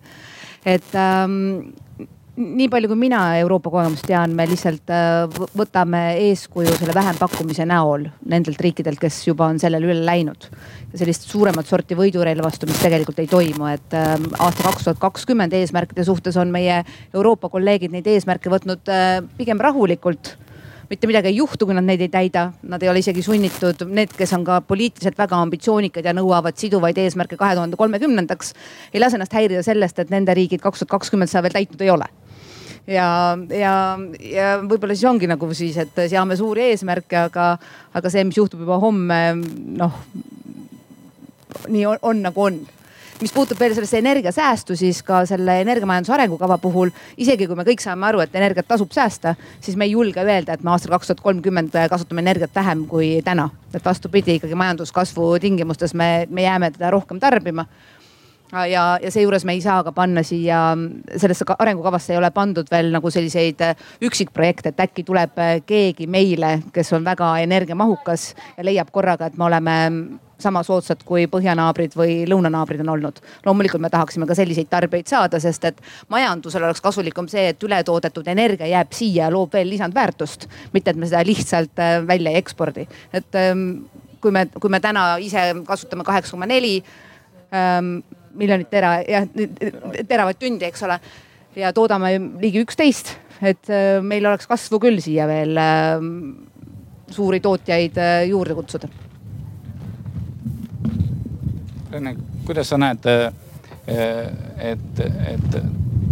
[0.65, 1.73] et ähm,
[2.33, 8.07] nii palju, kui mina Euroopa kogemust tean, me lihtsalt äh, võtame eeskuju selle vähempakkumise näol
[8.29, 10.49] nendelt riikidelt, kes juba on sellele üle läinud.
[10.97, 16.37] sellist suuremat sorti võidurelvastumist tegelikult ei toimu, et ähm, aasta kaks tuhat kakskümmend eesmärkide suhtes
[16.37, 20.37] on meie Euroopa kolleegid neid eesmärke võtnud äh, pigem rahulikult
[20.89, 24.11] mitte midagi ei juhtu, kui nad neid ei täida, nad ei ole isegi sunnitud, need,
[24.17, 28.53] kes on ka poliitiliselt väga ambitsioonikad ja nõuavad siduvaid eesmärke kahe tuhande kolmekümnendaks.
[28.93, 31.93] ei lase ennast häirida sellest, et nende riigid kaks tuhat kakskümmend seda veel täitnud ei
[31.93, 32.09] ole
[32.87, 33.07] ja,
[33.49, 33.73] ja,
[34.19, 37.49] ja võib-olla siis ongi nagu siis, et seame suuri eesmärke, aga,
[37.93, 39.19] aga see, mis juhtub juba homme,
[39.79, 39.99] noh
[41.69, 42.63] nii on, on nagu on
[43.21, 46.91] mis puutub veel sellesse energiasäästu, siis ka selle energiamajanduse arengukava puhul,
[47.21, 50.57] isegi kui me kõik saame aru, et energiat tasub säästa, siis me ei julge öelda,
[50.57, 53.49] et me aastal kaks tuhat kolmkümmend kasutame energiat vähem kui täna.
[53.73, 57.65] et vastupidi, ikkagi majanduskasvu tingimustes me, me jääme teda rohkem tarbima
[58.69, 60.73] ja, ja seejuures me ei saa ka panna siia,
[61.17, 66.07] sellesse arengukavasse ei ole pandud veel nagu selliseid äh, üksikprojekte, et äkki tuleb äh, keegi
[66.07, 69.79] meile, kes on väga energiamahukas ja leiab korraga, et me oleme
[70.43, 73.21] sama soodsad kui põhjanaabrid või lõunanaabrid on olnud.
[73.45, 78.27] loomulikult me tahaksime ka selliseid tarbijaid saada, sest et majandusel oleks kasulikum see, et ületoodetud
[78.27, 82.41] energia jääb siia ja loob veel lisandväärtust, mitte et me seda lihtsalt äh, välja ei
[82.41, 82.87] ekspordi.
[83.13, 83.85] et ähm,
[84.21, 86.77] kui me, kui me täna ise kasutame kaheksa koma neli
[87.53, 87.99] ähm,
[88.39, 89.27] miljonit tera, jah
[90.07, 90.99] teravatt-tundi, eks ole.
[91.55, 93.13] ja toodame ligi üksteist,
[93.45, 96.05] et äh, meil oleks kasvu küll siia veel äh,
[97.13, 98.89] suuri tootjaid äh, juurde kutsuda.
[101.93, 102.15] Rene,
[102.47, 103.05] kuidas sa näed,
[104.57, 105.57] et, et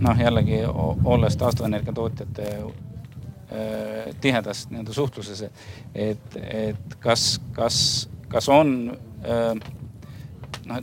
[0.04, 2.52] noh, jällegi olles taastuvenergia tootjate
[4.22, 5.42] tihedas nii-öelda suhtluses,
[5.96, 7.80] et, et kas, kas,
[8.30, 8.76] kas on
[10.70, 10.78] noh,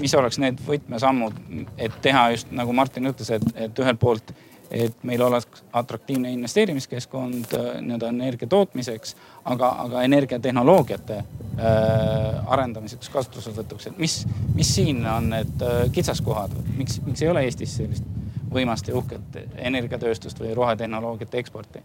[0.00, 1.38] mis oleks need võtmesammud,
[1.78, 4.32] et teha just nagu Martin ütles, et, et ühelt poolt,
[4.70, 13.90] et meil oleks atraktiivne investeerimiskeskkond äh, nii-öelda energia tootmiseks, aga, aga energiatehnoloogiate äh, arendamiseks, kasutuselevõtuks,
[13.92, 14.18] et mis,
[14.54, 18.14] mis siin on need äh, kitsaskohad, miks, miks ei ole Eestis sellist
[18.50, 21.82] võimast ja uhket energiatööstust või rohetehnoloogiate eksporti?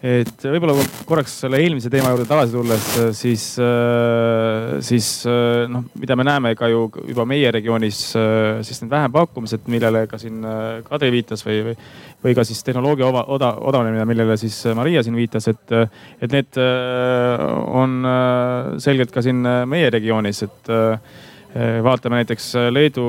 [0.00, 2.86] Et võib-olla korraks selle eelmise teema juurde tagasi tulles,
[3.18, 8.80] siis, äh, siis äh, noh, mida me näeme ka ju juba meie regioonis, äh, siis
[8.80, 10.40] need vähempakkumised, millele ka siin
[10.88, 11.76] Kadri viitas või, või,
[12.24, 15.76] või ka siis tehnoloogia oda, odavnemine, millele siis Maria siin viitas, et,
[16.20, 18.00] et need on
[18.80, 20.70] selgelt ka siin meie regioonis, et
[21.84, 23.08] vaatame näiteks Leedu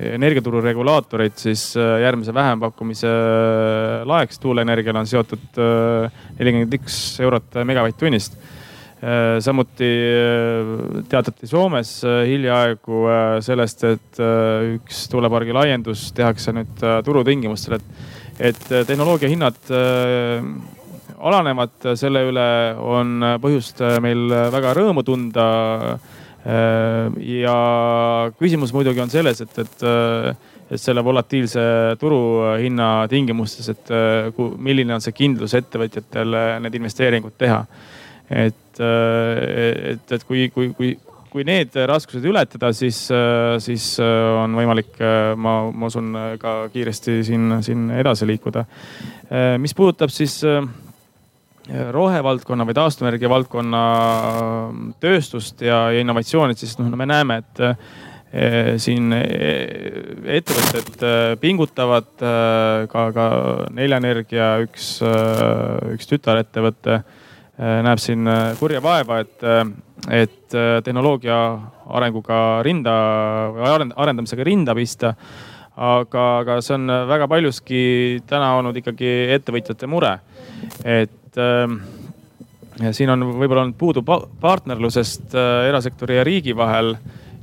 [0.00, 7.62] energiaturu regulaatorid siis äh, järgmise vähempakkumise äh, laeks tuuleenergiale on seotud äh, nelikümmend üks eurot
[7.64, 8.40] megavatt-tunnist.
[9.42, 9.86] samuti
[11.10, 13.00] teatati Soomes hiljaaegu
[13.42, 14.20] sellest, et
[14.76, 18.06] üks tuulepargi laiendus tehakse nüüd turutingimustel, et,
[18.52, 19.58] et tehnoloogia hinnad
[21.18, 22.46] alanevad, selle üle
[22.78, 25.48] on põhjust meil väga rõõmu tunda
[26.42, 27.56] ja
[28.38, 30.32] küsimus muidugi on selles, et, et, äh,
[30.72, 31.62] et selle volatiilse
[32.00, 33.92] turuhinna tingimustes, et
[34.58, 37.62] milline on see kindlus ettevõtjatel need investeeringud teha.
[38.32, 40.94] et, et, et kui, kui, kui,
[41.28, 43.02] kui need raskused ületada, siis,
[43.60, 44.96] siis on võimalik,
[45.36, 48.64] ma, ma usun, ka kiiresti siin, siin edasi liikuda.
[49.60, 50.40] mis puudutab siis
[51.94, 53.82] rohevaldkonna või taastuvenergia valdkonna
[55.00, 57.62] tööstust ja, ja innovatsiooni, siis noh, me näeme, et
[58.32, 61.02] Eh, siin ettevõtted
[61.36, 62.14] pingutavad,
[62.88, 63.26] ka, ka
[63.76, 64.94] Nelja Energia üks,
[65.92, 67.02] üks tütarettevõte
[67.60, 68.24] näeb siin
[68.56, 69.44] kurja vaeva, et,
[70.08, 71.36] et tehnoloogia
[71.92, 72.94] arenguga rinda
[73.52, 75.12] või arendamisega rinda pista.
[75.76, 77.82] aga, aga see on väga paljuski
[78.28, 80.18] täna olnud ikkagi ettevõtjate mure.
[80.84, 85.34] et ja siin on võib-olla olnud puudu partnerlusest
[85.68, 86.94] erasektori ja riigi vahel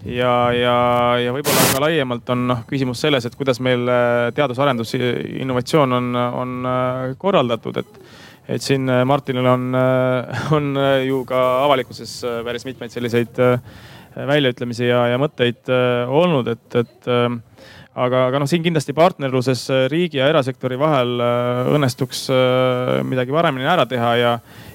[0.05, 0.75] ja, ja,
[1.19, 6.09] ja võib-olla ka laiemalt on noh küsimus selles, et kuidas meil äh, teadus-arendus, innovatsioon on,
[6.15, 8.01] on äh, korraldatud, et
[8.49, 9.67] et siin äh, Martinil on,
[10.57, 10.71] on
[11.05, 13.37] ju ka avalikkuses päris mitmeid selliseid
[14.29, 15.69] väljaütlemisi ja, ja mõtteid
[16.09, 17.09] olnud, et, et
[18.05, 21.19] aga, aga noh, siin kindlasti partnerluses riigi ja erasektori vahel
[21.75, 22.27] õnnestuks
[23.07, 24.33] midagi paremini ära teha ja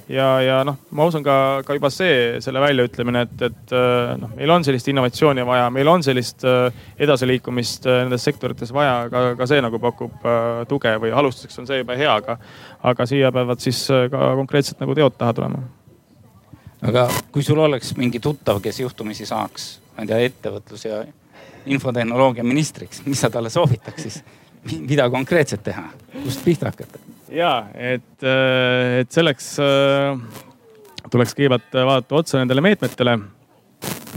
[0.08, 4.32] ja, ja noh, ma usun ka, ka juba see, selle väljaütlemine, et, et äh, noh,
[4.36, 9.24] meil on sellist innovatsiooni vaja, meil on sellist äh, edasiliikumist äh, nendes sektorites vaja, ka,
[9.38, 10.28] ka see nagu pakub
[10.70, 12.36] tuge või alustuseks on see juba hea, aga,
[12.92, 15.62] aga siia peavad siis ka konkreetselt nagu teod taha tulema.
[16.84, 21.04] aga kui sul oleks mingi tuttav, kes juhtumisi saaks, ma ei tea, ettevõtlus ja
[21.66, 24.22] infotehnoloogia ministriks, mis sa talle soovitaks siis?
[24.64, 25.82] mida konkreetselt teha,
[26.22, 27.00] kust pihta hakata?
[27.34, 30.18] ja et, äh, et selleks äh,
[31.10, 33.16] tuleks kõigepealt vaadata otsa nendele meetmetele,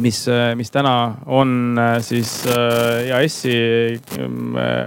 [0.04, 0.94] mis, äh, mis täna
[1.26, 3.58] on siis EAS-i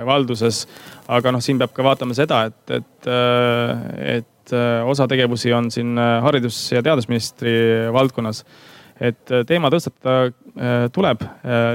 [0.06, 0.64] valduses.
[1.10, 3.08] aga noh, siin peab ka vaatama seda, et, et,
[4.16, 4.52] et
[4.86, 7.52] osa tegevusi on siin haridus- ja teadusministri
[7.92, 8.44] valdkonnas
[9.00, 10.30] et teema tõstatada
[10.92, 11.20] tuleb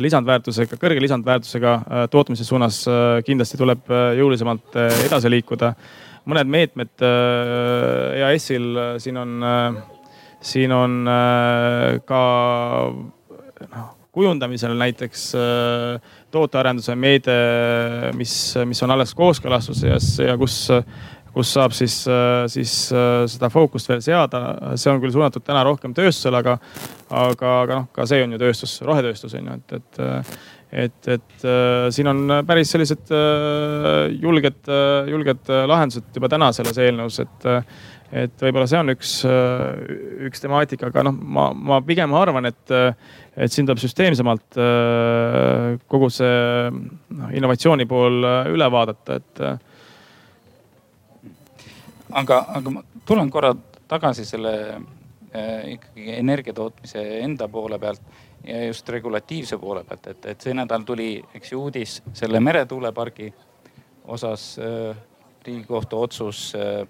[0.04, 1.76] lisandväärtusega, kõrge lisandväärtusega
[2.12, 2.82] tootmise suunas
[3.26, 5.72] kindlasti tuleb jõulisemalt edasi liikuda.
[6.26, 9.76] Mõned meetmed äh, EAS-il äh, siin on, äh,
[10.42, 11.04] siin on
[12.06, 12.22] ka
[13.70, 15.24] noh kujundamisel näiteks
[16.32, 17.34] tootearenduse meede,
[18.16, 18.32] mis,
[18.64, 20.70] mis on alles kooskõlastuses ja kus,
[21.36, 21.98] kus saab siis,
[22.54, 22.74] siis
[23.36, 24.42] seda fookust veel seada.
[24.80, 26.58] see on küll suunatud täna rohkem tööstusele, aga,
[27.12, 30.30] aga, aga noh, ka see on ju tööstus, rohetööstus on ju, et, et
[30.76, 36.52] et, et äh, siin on päris sellised äh, julged äh,, julged äh, lahendused juba täna
[36.56, 37.62] selles eelnõus, et äh,,
[38.26, 39.86] et võib-olla see on üks äh,,
[40.28, 42.76] üks temaatika, aga noh, ma, ma pigem arvan, et,
[43.36, 46.36] et siin tuleb süsteemsemalt äh, kogu see
[46.74, 49.56] noh, innovatsiooni pool äh, üle vaadata, et äh....
[52.22, 53.54] aga, aga ma tulen korra
[53.88, 54.54] tagasi selle
[55.36, 58.02] äh, ikkagi energiatootmise enda poole pealt
[58.46, 63.32] ja just regulatiivse poole pealt, et, et see nädal tuli, eks ju, uudis selle meretuulepargi
[64.16, 64.98] osas äh,
[65.46, 66.88] riigikohtu otsus äh,.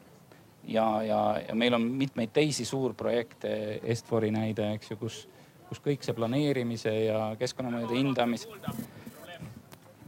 [0.68, 5.26] ja, ja, ja meil on mitmeid teisi suurprojekte, Est-Fori näide, eks ju, kus,
[5.70, 8.50] kus kõik see planeerimise ja keskkonnamõjude hindamise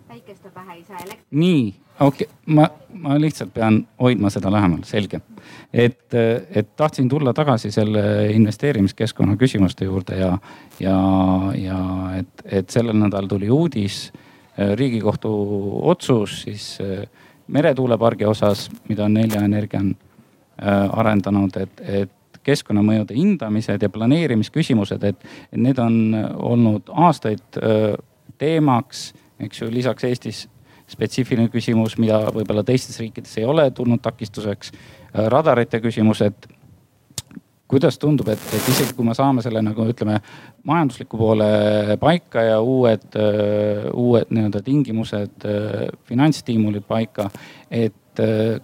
[0.07, 1.27] päikeste pähe ei saa elektrit.
[1.31, 2.67] nii, okei okay., ma,
[3.01, 5.21] ma lihtsalt pean hoidma seda lähemal, selge.
[5.73, 6.13] et,
[6.55, 10.37] et tahtsin tulla tagasi selle investeerimiskeskkonna küsimuste juurde ja,
[10.79, 10.97] ja,
[11.55, 11.79] ja
[12.19, 14.11] et, et sellel nädalal tuli uudis,
[14.57, 15.31] riigikohtu
[15.89, 16.79] otsus siis
[17.47, 25.55] meretuulepargi osas, mida Nelja Energia on äh, arendanud, et, et keskkonnamõjude hindamised ja planeerimisküsimused, et
[25.55, 26.17] need on
[26.49, 27.93] olnud aastaid äh,
[28.37, 30.45] teemaks eks ju, lisaks Eestis
[30.91, 34.71] spetsiifiline küsimus, mida võib-olla teistes riikides ei ole tulnud takistuseks.
[34.71, 36.47] Äh, radarite küsimus, et
[37.67, 40.21] kuidas tundub, et, et isegi kui me saame selle nagu ütleme
[40.67, 41.47] majandusliku poole
[41.99, 47.29] paika ja uued, äh, uued nii-öelda tingimused, äh, finantsstiimulid paika.
[47.71, 47.93] et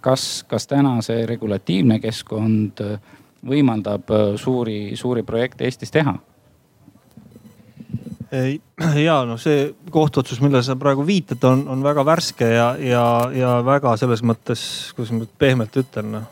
[0.02, 2.80] kas, kas täna see regulatiivne keskkond
[3.46, 4.08] võimaldab
[4.42, 6.16] suuri, suuri projekte Eestis teha?
[9.08, 13.58] ja noh, see kohtuotsus, millele sa praegu viitad, on, on väga värske ja, ja, ja
[13.66, 14.64] väga selles mõttes,
[14.98, 16.30] kuidas ma pehmelt ütlen noh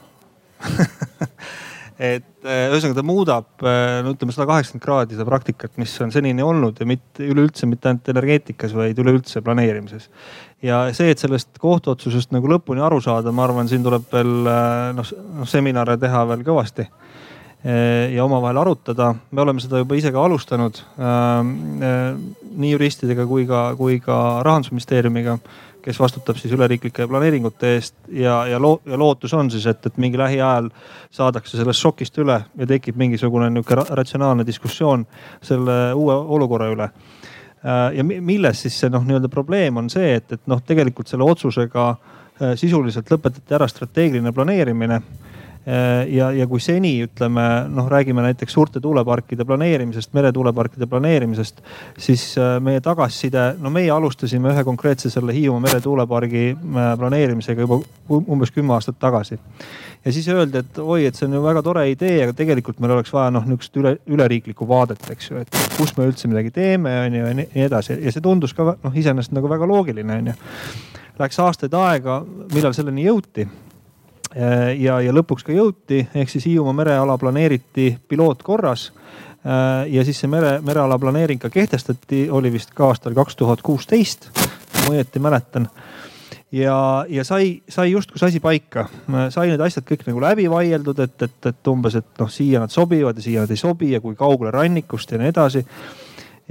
[2.02, 6.14] et eh, ühesõnaga ta muudab eh, no ütleme sada kaheksakümmend kraadi seda praktikat, mis on
[6.14, 10.10] senini olnud ja mitte üleüldse mitte ainult energeetikas, vaid üleüldse planeerimises.
[10.66, 14.88] ja see, et sellest kohtuotsusest nagu lõpuni aru saada, ma arvan, siin tuleb veel eh,
[14.98, 16.88] noh, noh seminare teha veel kõvasti
[18.16, 19.16] ja omavahel arutada.
[19.32, 21.52] me oleme seda juba ise ka alustanud ähm,
[21.84, 22.16] eh,
[22.58, 25.38] nii juristidega kui ka, kui ka rahandusministeeriumiga.
[25.82, 29.98] kes vastutab siis üleriiklike planeeringute eest ja, ja loo-, ja lootus on siis, et, et
[29.98, 30.70] mingi lähiajal
[31.10, 35.08] saadakse sellest šokist üle ja tekib mingisugune nihuke ratsionaalne diskussioon
[35.42, 40.30] selle uue olukorra üle äh, ja milles siis see noh, nii-öelda probleem on see, et,
[40.32, 45.31] et noh, tegelikult selle otsusega äh, sisuliselt lõpetati ära strateegiline planeerimine Äh,
[46.10, 51.62] ja, ja kui seni ütleme noh, räägime näiteks suurte tuuleparkide planeerimisest, meretuuleparkide planeerimisest,
[52.02, 57.82] siis äh, meie tagasiside, no meie alustasime ühe konkreetse selle Hiiumaa meretuulepargi äh, planeerimisega juba
[58.10, 59.38] umbes kümme aastat tagasi.
[60.06, 62.98] ja siis öeldi, et oi, et see on ju väga tore idee, aga tegelikult meil
[62.98, 66.96] oleks vaja noh, nihukest üle, üleriiklikku vaadet, eks ju, et kus me üldse midagi teeme,
[67.06, 70.34] on ju ja nii edasi ja see tundus ka noh, iseenesest nagu väga loogiline, on
[70.34, 70.40] ju.
[71.22, 73.71] Läks aastaid aega, millal selleni jõuti Äh,
[74.36, 78.92] ja, ja lõpuks ka jõuti, ehk siis Hiiumaa mereala planeeriti pilootkorras.
[79.42, 83.64] Äh, ja siis see mere, mereala planeering ka kehtestati, oli vist ka aastal kaks tuhat
[83.66, 85.68] kuusteist, kui ma õieti mäletan
[86.52, 88.86] ja, ja sai, sai justkui see asi paika,
[89.34, 92.74] sai need asjad kõik nagu läbi vaieldud, et, et, et umbes, et noh, siia nad
[92.74, 95.66] sobivad ja siia nad ei sobi ja kui kaugele rannikust ja nii edasi.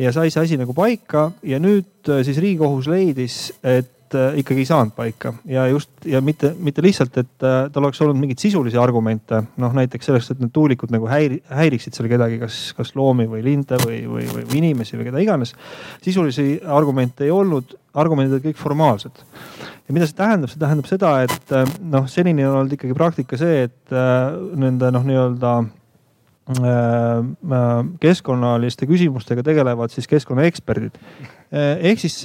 [0.00, 4.64] ja sai see asi nagu paika ja nüüd äh, siis riigikohus leidis, et äh, ikkagi
[4.64, 8.42] ei saanud paika ja just ja mitte, mitte lihtsalt, et äh, tal oleks olnud mingeid
[8.42, 12.94] sisulisi argumente, noh näiteks sellest, et need tuulikud nagu häiri, häiriksid seal kedagi, kas, kas
[12.98, 15.54] loomi või linde või, või, või, või inimesi või keda iganes.
[16.04, 19.24] sisulisi argumente ei olnud, argumendid olid kõik formaalsed.
[19.88, 23.40] ja mida see tähendab, see tähendab seda, et äh, noh, senini on olnud ikkagi praktika
[23.40, 23.98] see, et
[24.60, 25.54] nende noh, nii-öelda
[28.00, 30.96] keskkonnaliste küsimustega tegelevad siis keskkonnaeksperdid.
[31.50, 32.16] Äh, ehk siis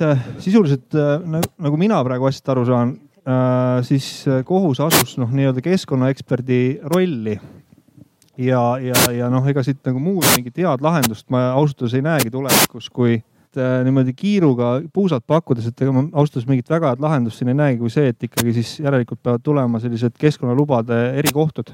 [0.44, 2.96] sisuliselt nagu mina praegu asjast aru saan,
[3.82, 4.08] siis
[4.46, 7.40] kohus asus noh, nii-öelda keskkonnaeksperdi rolli.
[8.38, 12.06] ja, ja, ja noh, ega siit nagu muud mingit head lahendust ma ausalt öeldes ei
[12.06, 13.16] näegi tulevikus, kui
[13.56, 17.58] niimoodi kiiruga puusalt pakkudes, et ega ma ausalt öeldes mingit väga head lahendust siin ei
[17.58, 21.72] näegi, kui see, et ikkagi siis järelikult peavad tulema sellised keskkonnalubade erikohtud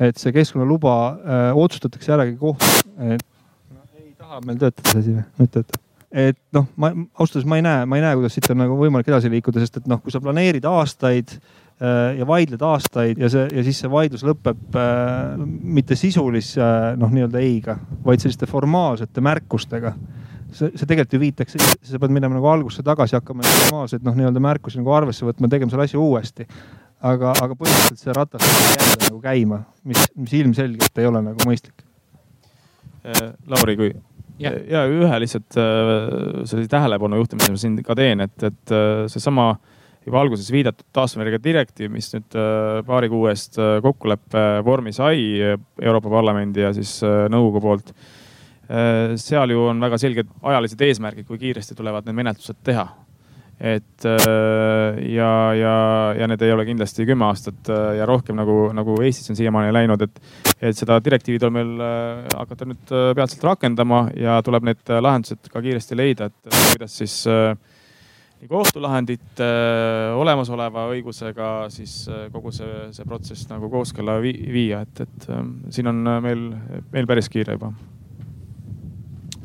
[0.00, 3.22] et see keskkonnaluba äh, otsustatakse järgi kohtus, et
[3.70, 7.48] no, ei taha meil töötada see asi või, nüüd töötab et noh, ma ausalt öeldes
[7.48, 9.90] ma ei näe, ma ei näe, kuidas siit on nagu võimalik edasi liikuda, sest et
[9.90, 14.24] noh, kui sa planeerid aastaid äh, ja vaidled aastaid ja see ja siis see vaidlus
[14.26, 15.38] lõpeb äh,
[15.78, 19.94] mitte sisulise äh, noh, nii-öelda ei-ga, vaid selliste formaalsete märkustega.
[20.50, 24.42] see, see tegelikult ju viitaks, sa pead minema nagu algusse tagasi, hakkama formaalseid noh, nii-öelda
[24.42, 26.48] märkusi nagu arvesse võtma, tegema selle asja uuesti
[27.00, 31.84] aga, aga põhimõtteliselt see ratas jääb nagu käima, mis, mis ilmselgelt ei ole nagu mõistlik.
[33.00, 33.90] Äh, Lauri, kui
[34.42, 35.90] ja, ja ühe lihtsalt äh,
[36.44, 39.54] sellise tähelepanu juhtimise ma siin ka teen, et, et äh, seesama
[40.04, 42.36] juba alguses viidatud taastuvenergia direktiiv, mis nüüd
[42.88, 47.92] paari kuu eest kokkuleppe vormi sai Euroopa Parlamendi ja siis nõukogu poolt.
[49.20, 52.86] seal ju on väga selged ajalised eesmärgid, kui kiiresti tulevad need menetlused teha
[53.60, 55.74] et äh, ja, ja,
[56.16, 59.74] ja need ei ole kindlasti kümme aastat äh, ja rohkem nagu, nagu Eestis on siiamaani
[59.76, 60.22] läinud, et,
[60.56, 65.60] et seda direktiivi tuleb meil äh, hakata nüüd peatselt rakendama ja tuleb need lahendused ka
[65.60, 67.18] kiiresti leida, et kuidas siis
[68.40, 69.42] nii kohtulahendit
[70.16, 75.28] olemasoleva õigusega siis kogu see, see protsess nagu kooskõlla viia, et, et
[75.76, 76.46] siin on meil,
[76.94, 77.74] meil päris kiire juba.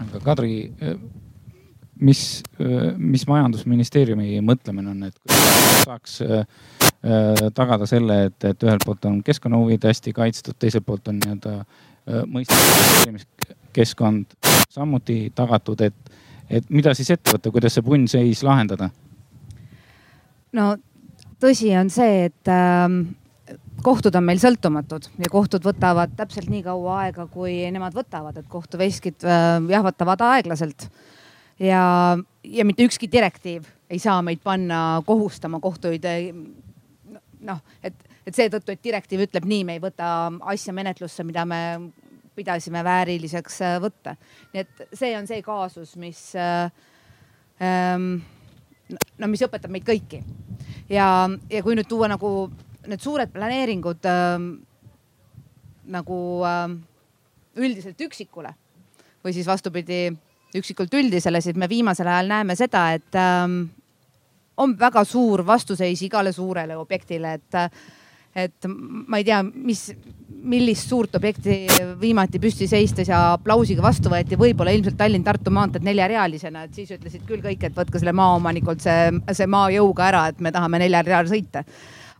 [0.05, 0.55] aga Kadri
[1.99, 2.43] mis,
[2.97, 6.17] mis majandusministeeriumi mõtlemine on, et kuidas saaks
[7.55, 11.59] tagada selle, et, et ühelt poolt on keskkonnahuvid hästi kaitstud, teiselt poolt on nii-öelda
[12.31, 14.35] mõistlik keskkond
[14.69, 16.17] samuti tagatud, et,
[16.49, 18.89] et mida siis ette võtta, kuidas see punnseis lahendada?
[20.55, 20.75] no
[21.43, 23.55] tõsi on see, et äh,
[23.85, 28.47] kohtud on meil sõltumatud ja kohtud võtavad täpselt nii kaua aega, kui nemad võtavad, et
[28.51, 31.14] kohtuveskid äh, jahvatavad aeglaselt äh,
[31.59, 36.03] ja, ja mitte ükski direktiiv ei saa meid panna kohustama kohtuid.
[37.45, 37.93] noh, et,
[38.25, 41.61] et seetõttu, et direktiiv ütleb nii, me ei võta asja menetlusse, mida me
[42.35, 44.15] pidasime vääriliseks äh, võtta.
[44.53, 46.71] nii et see on see kaasus, mis äh,
[47.63, 48.17] ähm,
[49.19, 50.23] no mis õpetab meid kõiki.
[50.89, 52.49] ja, ja kui nüüd tuua nagu
[52.85, 54.51] need suured planeeringud ähm,
[55.85, 56.79] nagu ähm,
[57.55, 58.51] üldiselt üksikule
[59.23, 60.09] või siis vastupidi
[60.59, 63.61] üksikult üldisele, siis me viimasel ajal näeme seda, et ähm,
[64.57, 67.61] on väga suur vastuseis igale suurele objektile, et
[68.35, 69.85] et ma ei tea, mis,
[70.43, 71.53] millist suurt objekti
[72.01, 77.23] viimati püsti seistes ja aplausiga vastu võeti, võib-olla ilmselt Tallinn-Tartu maanteed neljarealisena, et siis ütlesid
[77.29, 81.07] küll kõik, et võtke selle maaomanikult see, see maa jõuga ära, et me tahame neljal
[81.07, 81.63] real sõita.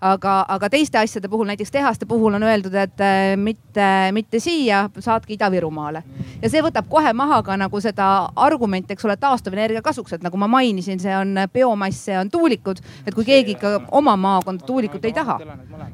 [0.01, 4.85] Aga, aga teiste asjade puhul, näiteks tehaste puhul on öeldud, et äh, mitte, mitte siia,
[4.99, 6.03] saatke Ida-Virumaale.
[6.41, 10.37] ja see võtab kohe maha ka nagu seda argumenti, eks ole, taastuvenergia kasuks, et nagu
[10.37, 12.81] ma mainisin, see on biomass, see on tuulikud.
[13.05, 15.39] et kui keegi ikka oma maakonda tuulikut ei taha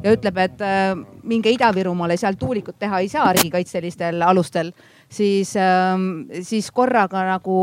[0.03, 4.73] ja ütleb, et äh, minge Ida-Virumaale, seal tuulikut teha ei saa riigikaitselistel alustel,
[5.09, 7.61] siis, ähm, siis korraga nagu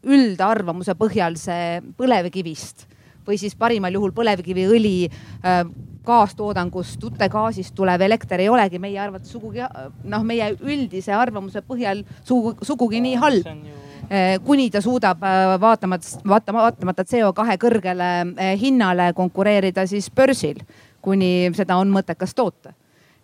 [0.00, 2.89] üldarvamuse põhjal see põlevkivist
[3.30, 5.62] või siis parimal juhul põlevkiviõli äh,
[6.06, 9.62] kaastoodangust, uttegaasist tulev elekter ei olegi meie arvates sugugi
[10.10, 13.50] noh, meie üldise arvamuse põhjal sugu, sugugi nii halb.
[14.10, 18.10] äh, kuni ta suudab äh, vaatamata, vaatama, vaatamata CO2 kõrgele
[18.58, 20.64] hinnale konkureerida siis börsil,
[21.00, 22.74] kuni seda on mõttekas toota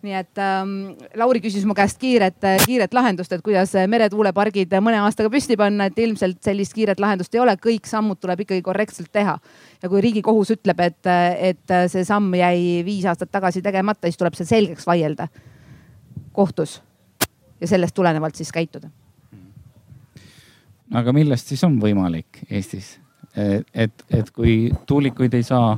[0.05, 0.73] nii et ähm,
[1.17, 5.97] Lauri küsis mu käest kiiret, kiiret lahendust, et kuidas meretuulepargid mõne aastaga püsti panna, et
[5.99, 9.37] ilmselt sellist kiiret lahendust ei ole, kõik sammud tuleb ikkagi korrektselt teha.
[9.81, 11.09] ja kui riigikohus ütleb, et,
[11.51, 15.27] et see samm jäi viis aastat tagasi tegemata, siis tuleb see selgeks vaielda
[16.37, 16.81] kohtus
[17.61, 18.89] ja sellest tulenevalt siis käituda.
[20.93, 22.99] aga millest siis on võimalik Eestis,
[23.73, 25.77] et, et kui tuulikuid ei saa,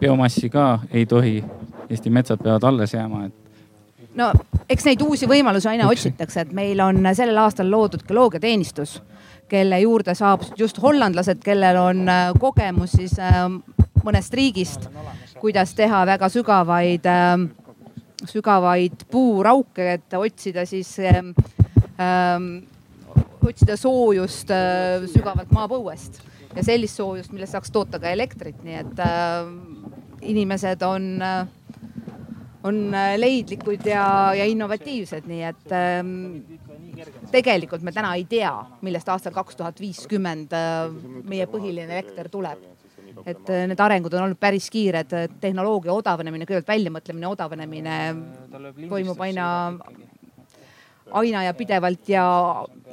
[0.00, 1.42] biomassi ka ei tohi,
[1.88, 3.47] Eesti metsad peavad alles jääma, et
[4.18, 4.32] no
[4.68, 8.98] eks neid uusi võimalusi aina otsitakse, et meil on sellel aastal loodud geoloogiateenistus,
[9.48, 13.46] kelle juurde saab just hollandlased, kellel on äh, kogemus siis äh,
[14.04, 14.88] mõnest riigist,
[15.40, 17.46] kuidas teha väga sügavaid, äh,
[18.28, 20.96] sügavaid puurauke, et otsida siis
[23.48, 24.50] otsida soojust
[25.14, 26.20] sügavalt maapõuest.
[26.56, 29.00] Ja sellist soojust, millest saaks toota ka elektrit, nii et
[30.22, 31.46] inimesed on äh,
[32.66, 36.10] on äh, leidlikud ja, ja innovatiivsed, nii et ähm,
[37.32, 38.52] tegelikult me täna ei tea,
[38.82, 40.88] millest aastal kaks tuhat viiskümmend äh,
[41.28, 42.66] meie põhiline elekter tuleb.
[43.26, 47.96] et äh, need arengud on olnud päris kiired, tehnoloogia odavnemine, kõigepealt väljamõtlemine, odavnemine
[48.88, 49.46] toimub aina,
[51.22, 52.26] aina ja pidevalt ja,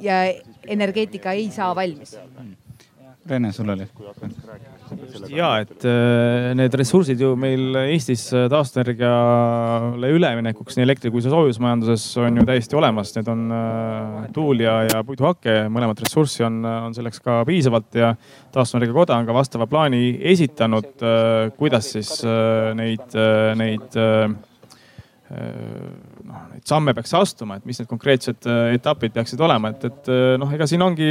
[0.02, 0.22] ja
[0.66, 2.16] energeetika ei saa valmis.
[3.26, 3.86] Rene, sul oli?
[5.32, 12.04] Ja et äh, need ressursid ju meil Eestis äh, taastuvenergiale üleminekuks nii elektri kui soojusmajanduses
[12.22, 16.96] on ju täiesti olemas, need on äh, tuul ja, ja puiduhake, mõlemat ressurssi on, on
[16.96, 18.12] selleks ka piisavalt ja
[18.54, 21.06] taastuvenergia koda on ka vastava plaani esitanud,
[21.58, 22.12] kuidas siis
[22.76, 23.16] neid,
[23.58, 23.96] neid
[26.52, 30.10] neid samme peaks astuma, et mis need konkreetsed etapid peaksid olema, et, et
[30.40, 31.10] noh, ega siin ongi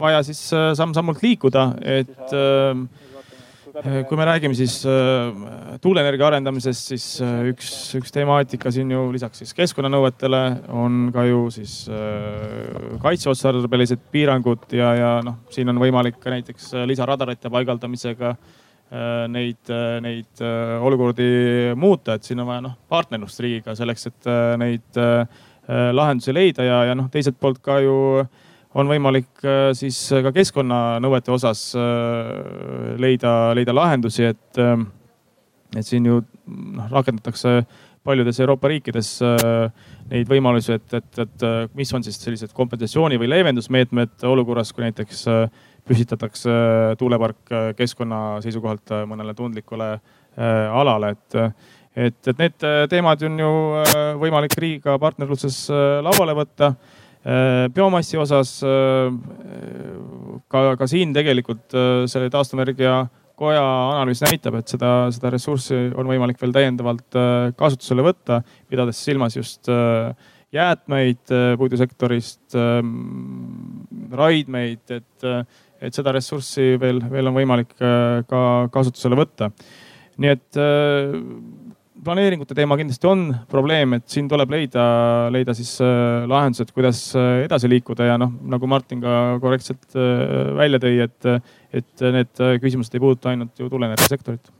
[0.00, 0.42] vaja siis
[0.78, 1.64] samm-sammult liikuda,
[1.98, 2.34] et
[4.10, 4.80] kui me räägime siis
[5.80, 7.04] tuuleenergia arendamisest, siis
[7.52, 7.68] üks,
[8.00, 10.40] üks temaatika siin ju lisaks siis keskkonnanõuetele
[10.74, 11.76] on ka ju siis
[13.04, 18.60] kaitseotstarbelised piirangud ja, ja noh, siin on võimalik ka näiteks lisaradarite paigaldamisega Äh,
[19.30, 21.26] neid, äh, neid äh, olukordi
[21.78, 24.30] muuta, et siin on vaja noh partnerlust riigiga selleks, et
[24.60, 25.02] neid
[25.70, 27.92] lahendusi leida ja, ja noh, teiselt poolt ka ju
[28.74, 29.42] on võimalik
[29.78, 31.60] siis ka keskkonnanõuete osas
[32.98, 36.18] leida, leida lahendusi, et, et siin ju
[36.50, 37.60] noh rakendatakse
[38.02, 39.12] paljudes Euroopa riikides
[40.10, 41.46] neid võimalusi, et, et, et
[41.78, 45.22] mis on siis sellised kompensatsiooni või leevendusmeetmed olukorras, kui näiteks
[45.90, 46.54] püstitatakse
[47.00, 51.38] tuulepark keskkonna seisukohalt mõnele tundlikule äh, alale, et,
[52.06, 56.74] et, et need teemad on ju äh, võimalik riigiga partnerluses äh, lauale võtta.
[57.76, 58.50] biomassi osas
[60.48, 61.74] ka, ka siin tegelikult
[62.08, 62.94] see taastuvenergia
[63.36, 63.60] koja
[63.90, 67.18] analüüs näitab, et seda, seda ressurssi on võimalik veel täiendavalt
[67.60, 68.40] kasutusele võtta,
[68.72, 69.68] pidades silmas just
[70.48, 72.56] jäätmeid puidusektorist,
[74.16, 75.28] raidmeid, et
[75.80, 78.42] et seda ressurssi veel, veel on võimalik äh, ka
[78.74, 79.50] kasutusele võtta.
[80.20, 81.16] nii et äh,
[82.04, 84.84] planeeringute teema kindlasti on probleem, et siin tuleb leida,
[85.32, 89.98] leida siis äh, lahendused, kuidas edasi liikuda ja noh, nagu Martin ka korrektselt
[90.56, 91.28] välja tõi, et,
[91.76, 94.56] et need küsimused ei puuduta ainult ju tuuleenergiasektorit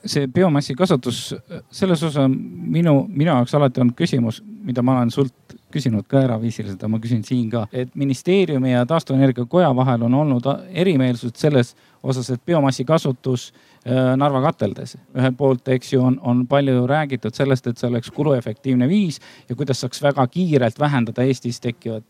[0.00, 1.34] see biomassi kasutus,
[1.68, 6.80] selles osas minu, minu jaoks alati olnud küsimus, mida ma olen sult küsinud ka eraviisiliselt,
[6.82, 10.48] aga ma küsin siin ka, et ministeeriumi ja taastuvenergia koja vahel on olnud
[10.82, 14.96] erimeelsused selles osas, et biomassi kasutus äh, Narva kateldes.
[15.16, 19.56] ühelt poolt, eks ju, on, on palju räägitud sellest, et see oleks kuluefektiivne viis ja
[19.56, 22.04] kuidas saaks väga kiirelt vähendada Eestis tekkivat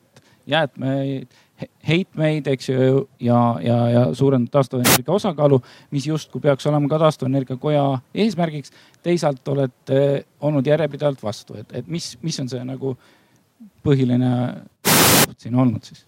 [0.47, 1.29] jäätmeid,
[1.89, 5.61] heitmeid, eks ju, ja, ja, ja suurendada taastuvenergia osakaalu,
[5.95, 7.85] mis justkui peaks olema ka taastuvenergia koja
[8.15, 8.73] eesmärgiks.
[9.03, 12.97] teisalt olete olnud järjepidevalt vastu, et, et mis, mis on see nagu
[13.85, 14.33] põhiline
[15.39, 16.05] siin olnud siis?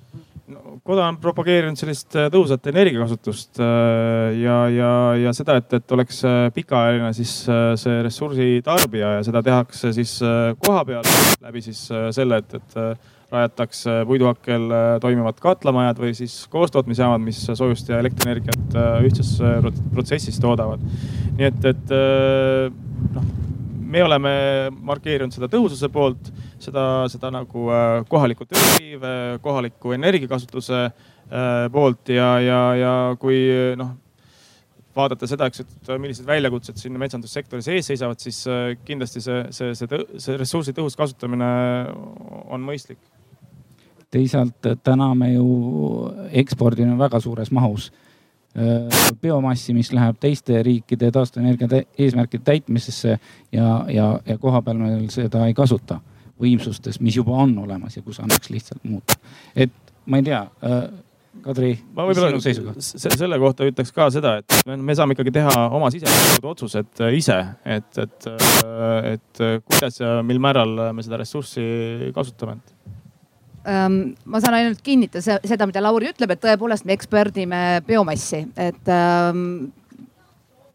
[0.52, 4.92] no, koda on propageerinud sellist äh, tõhusat energiakasutust äh, ja, ja,
[5.22, 6.20] ja seda, et, et oleks
[6.54, 7.32] pikaajaline siis
[7.80, 10.18] see ressursi tarbija ja seda tehakse siis
[10.60, 11.08] koha peal
[11.40, 14.66] läbi siis selle, et, et rajatakse puiduhakkel
[15.00, 18.76] toimivad katlamajad või siis koostootmisjaamad, mis soojust ja elektrienergiat
[19.06, 19.38] ühtses
[19.94, 20.84] protsessis toodavad.
[21.38, 21.94] nii et, et
[23.16, 23.32] noh
[23.92, 24.32] me oleme
[24.88, 26.30] markeerinud seda tõhususe poolt,
[26.62, 29.14] seda, seda nagu äh, kohaliku tööhõive,
[29.44, 30.94] kohaliku energiakasutuse äh,
[31.72, 33.42] poolt ja, ja, ja kui
[33.78, 33.98] noh
[34.96, 39.76] vaadata seda, eks, et millised väljakutsed siin metsandussektoris ees seisavad, siis äh, kindlasti see, see,
[39.78, 41.52] see, see ressursi tõhus kasutamine
[42.52, 43.00] on mõistlik.
[44.12, 45.46] Teisalt täna me ju
[46.44, 47.90] ekspordime väga suures mahus
[48.52, 48.88] Äh,
[49.22, 53.14] biomassi, mis läheb teiste riikide taastuvenergia eesmärkide täitmisesse
[53.52, 55.96] ja, ja, ja kohapeal me seda ei kasuta
[56.36, 59.16] võimsustes, mis juba on olemas ja kus annaks lihtsalt muuta.
[59.56, 59.72] et
[60.04, 60.84] ma ei tea äh,
[61.42, 62.84] Kadri, mis sinu seisukoht?
[63.16, 67.16] selle kohta ütleks ka seda, et me, me saame ikkagi teha oma sisemised otsused äh,
[67.16, 68.28] ise, et, et,
[69.14, 72.60] et kuidas ja mil määral me seda ressurssi kasutame
[73.62, 79.70] ma saan ainult kinnitada seda, mida Lauri ütleb, et tõepoolest me eksperdime biomassi, et ähm,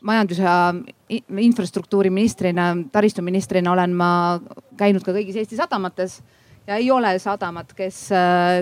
[0.07, 0.73] majandus- ja
[1.09, 4.11] infrastruktuuriministrina, taristuministrina olen ma
[4.79, 6.19] käinud ka kõigis Eesti sadamates
[6.67, 8.07] ja ei ole sadamat, kes,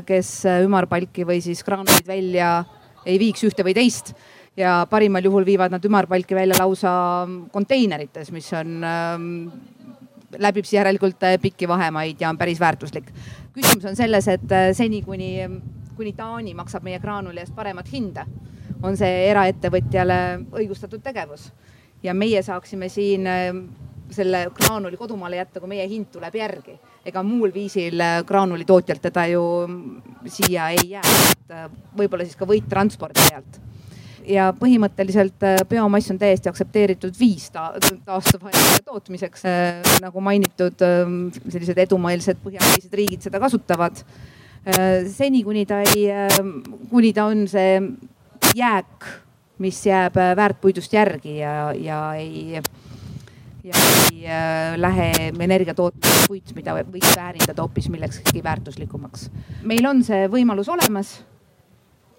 [0.05, 0.31] kes
[0.65, 2.57] ümarpalki või siis graanuleid välja
[3.05, 4.13] ei viiks ühte või teist
[4.57, 6.91] ja parimal juhul viivad nad ümarpalki välja lausa
[7.53, 9.25] konteinerites, mis on ähm,
[10.39, 13.11] läbib siis järelikult pikki vahemaid ja on päris väärtuslik.
[13.55, 15.31] Küsimus on selles, et äh, seni kuni,
[15.95, 18.25] kuni Taani maksab meie graanuli eest paremat hinda,
[18.83, 20.19] on see eraettevõtjale
[20.59, 21.51] õigustatud tegevus.
[22.03, 23.51] ja meie saaksime siin äh,
[24.11, 26.79] selle graanuli kodumaale jätta, kui meie hind tuleb järgi.
[27.05, 29.43] ega muul viisil graanulitootjalt teda ju
[30.25, 33.61] siia ei jää, et võib-olla siis ka võit transpordi pealt
[34.27, 37.71] ja põhimõtteliselt äh, biomass on täiesti aktsepteeritud viis ta
[38.05, 39.45] taastuva energia tootmiseks.
[39.49, 41.19] Äh, nagu mainitud, ähm,
[41.49, 44.01] sellised edumeelsed põhjamaised riigid seda kasutavad.
[44.65, 46.57] Äh, seni, kuni ta ei, ähm,
[46.89, 47.77] kuni ta on see
[48.55, 49.11] jääk,
[49.63, 52.59] mis jääb väärtpuidust järgi ja, ja ei
[53.65, 53.73] ja
[54.11, 59.29] ei äh, lähe energia tootmiseks puit, mida võiks väärindada hoopis millekski väärtuslikumaks.
[59.63, 61.15] meil on see võimalus olemas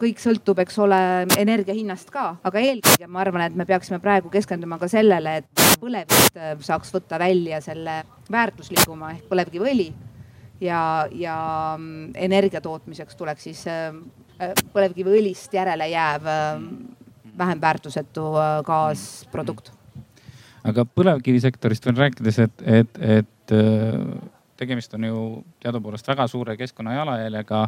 [0.01, 0.99] kõik sõltub, eks ole,
[1.41, 5.65] energia hinnast ka, aga eelkõige ma arvan, et me peaksime praegu keskenduma ka sellele, et
[5.81, 9.89] põlevkivist äh, saaks võtta välja selle väärtuslikuma ehk põlevkiviõli
[10.65, 10.81] ja,
[11.13, 11.39] ja
[11.79, 13.89] mm, energia tootmiseks tuleks siis äh,
[14.41, 16.29] äh, põlevkiviõlist järele jääv
[17.37, 18.31] vähem väärtusetu
[18.65, 19.73] gaasprodukt.
[20.65, 23.53] aga põlevkivisektorist veel rääkides, et, et, et
[24.57, 25.19] tegemist on ju
[25.61, 27.67] teadupoolest väga suure keskkonnajalajäljega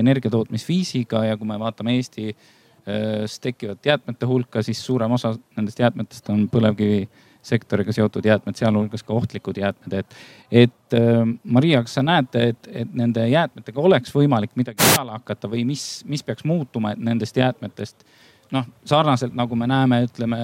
[0.00, 6.28] energiatootmisviisiga ja kui me vaatame Eestis äh, tekkivat jäätmete hulka, siis suurem osa nendest jäätmetest
[6.32, 10.18] on põlevkivisektoriga seotud jäätmed, sealhulgas ka ohtlikud jäätmed, et,
[10.64, 15.50] et äh, Maria, kas sa näed, et, et nende jäätmetega oleks võimalik midagi peale hakata
[15.50, 18.06] või mis, mis peaks muutuma, et nendest jäätmetest
[18.54, 20.40] noh, sarnaselt nagu me näeme, ütleme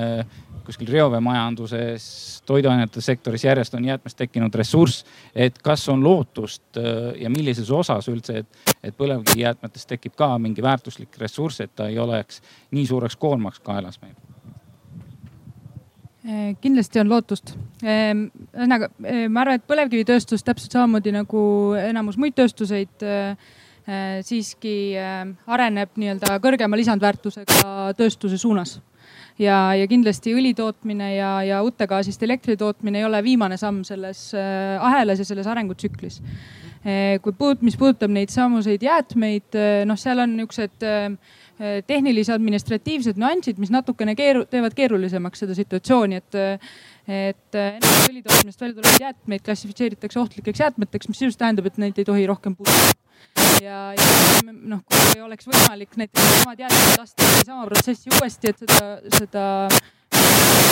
[0.65, 2.05] kuskil reoveemajanduses,
[2.47, 5.05] toiduainete sektoris järjest on jäätmest tekkinud ressurss.
[5.35, 10.63] et kas on lootust äh, ja millises osas üldse, et, et põlevkivijäätmetest tekib ka mingi
[10.63, 14.15] väärtuslik ressurss, et ta ei oleks nii suureks koormaks kaelas meil?
[16.27, 17.55] Äh, kindlasti on lootust.
[17.85, 18.13] Äh,
[18.55, 18.91] ühesõnaga,
[19.29, 21.41] ma arvan, et põlevkivitööstus täpselt samamoodi nagu
[21.81, 23.09] enamus muid tööstuseid
[24.23, 24.95] siiski
[25.51, 28.77] areneb nii-öelda kõrgema lisandväärtusega tööstuse suunas
[29.41, 34.31] ja, ja kindlasti õli tootmine ja, ja uttegaasist elektri tootmine ei ole viimane samm selles
[34.37, 36.21] äh, ahelas ja selles arengutsüklis.
[36.81, 40.89] Äh, kui puud-, mis puudutab neid samuseid jäätmeid, äh, noh, seal on niisugused
[41.85, 46.39] tehnilise administratiivsed nüansid, mis natukene keeru-, teevad keerulisemaks seda situatsiooni, et
[47.11, 52.27] et õlitootmisest välja tulevaid jäätmeid klassifitseeritakse ohtlikeks jäätmeteks, mis sisuliselt tähendab, et neid ei tohi
[52.31, 53.10] rohkem puudutada
[53.63, 58.91] ja, ja noh, kui oleks võimalik näiteks samad jäätmed lasta sama protsessi uuesti, et seda,
[59.19, 59.47] seda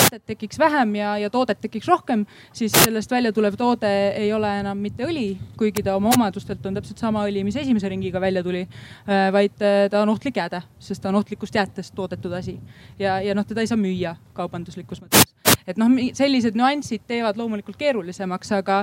[0.09, 2.25] mõtet tekiks vähem ja, ja toodet tekiks rohkem,
[2.55, 6.79] siis sellest välja tulev toode ei ole enam mitte õli, kuigi ta oma omadustelt on
[6.79, 8.65] täpselt sama õli, mis esimese ringiga välja tuli.
[9.05, 12.57] Äh, vaid äh, ta on ohtlik jääde, sest ta on ohtlikust jäätest toodetud asi
[12.99, 15.29] ja, ja noh, teda ei saa müüa kaubanduslikus mõttes
[15.67, 18.81] et noh, sellised nüansid teevad loomulikult keerulisemaks, aga,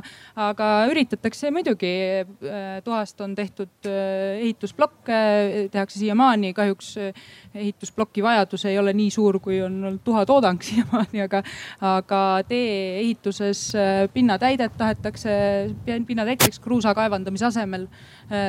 [0.49, 1.95] aga üritatakse muidugi.
[2.85, 3.89] toast on tehtud
[4.41, 5.19] ehitusblokke,
[5.73, 6.93] tehakse siiamaani, kahjuks
[7.55, 11.43] ehitusploki vajadus ei ole nii suur, kui on olnud tuhatoodang siiamaani, aga,
[11.81, 13.73] aga tee-ehituses
[14.13, 15.31] pinnatäidet tahetakse,
[16.07, 17.89] pinnatäiteks kruusa kaevandamise asemel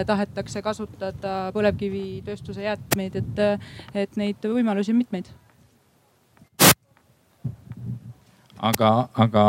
[0.05, 3.43] tahetakse kasutada põlevkivitööstuse jäätmeid, et,
[4.05, 5.29] et neid võimalusi on mitmeid.
[8.57, 9.45] Aga, aga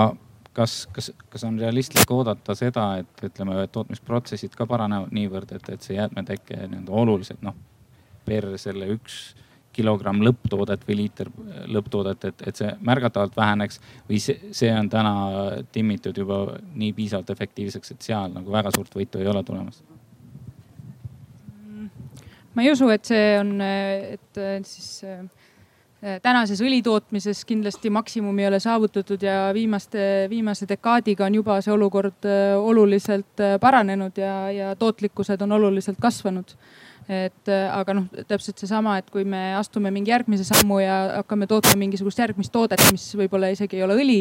[0.59, 5.85] kas, kas, kas on realistlik oodata seda, et ütleme, tootmisprotsessid ka paranevad niivõrd, et, et
[5.85, 7.57] see jäätmeteke nii-öelda oluliselt noh,
[8.27, 9.21] per selle üks
[9.79, 11.31] kilogramm lõpptoodet või liiter
[11.71, 13.79] lõpptoodet, et, et see märgatavalt väheneks
[14.09, 15.13] või see, see on täna
[15.73, 16.41] timmitud juba
[16.75, 19.83] nii piisavalt efektiivseks, et seal nagu väga suurt võitu ei ole tulemas?
[22.55, 25.05] ma ei usu, et see on, et siis
[26.23, 32.29] tänases õlitootmises kindlasti maksimum ei ole saavutatud ja viimaste, viimase dekaadiga on juba see olukord
[32.59, 36.55] oluliselt paranenud ja, ja tootlikkused on oluliselt kasvanud
[37.09, 41.49] et äh, aga noh, täpselt seesama, et kui me astume mingi järgmise sammu ja hakkame
[41.49, 44.19] tootma mingisugust järgmist toodet, mis võib-olla isegi ei ole õli.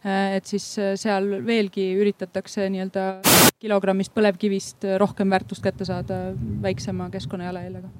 [0.00, 3.06] Äh, et siis äh, seal veelgi üritatakse nii-öelda
[3.60, 6.30] kilogrammist põlevkivist rohkem väärtust kätte saada
[6.64, 7.92] väiksema keskkonnajalajäljega.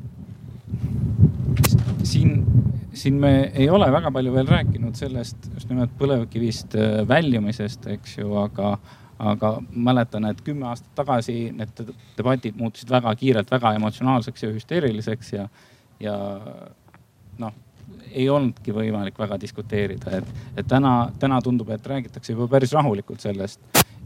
[2.02, 2.44] Siin,
[2.92, 6.76] siin me ei ole väga palju veel rääkinud sellest just nimelt põlevkivist
[7.08, 8.78] väljumisest, eks ju, aga
[9.20, 11.82] aga mäletan, et kümme aastat tagasi need
[12.16, 15.44] debatid muutusid väga kiirelt väga emotsionaalseks ja hüsteeriliseks ja,
[16.00, 16.14] ja
[17.42, 17.52] noh,
[18.10, 23.20] ei olnudki võimalik väga diskuteerida, et, et täna, täna tundub, et räägitakse juba päris rahulikult
[23.20, 23.60] sellest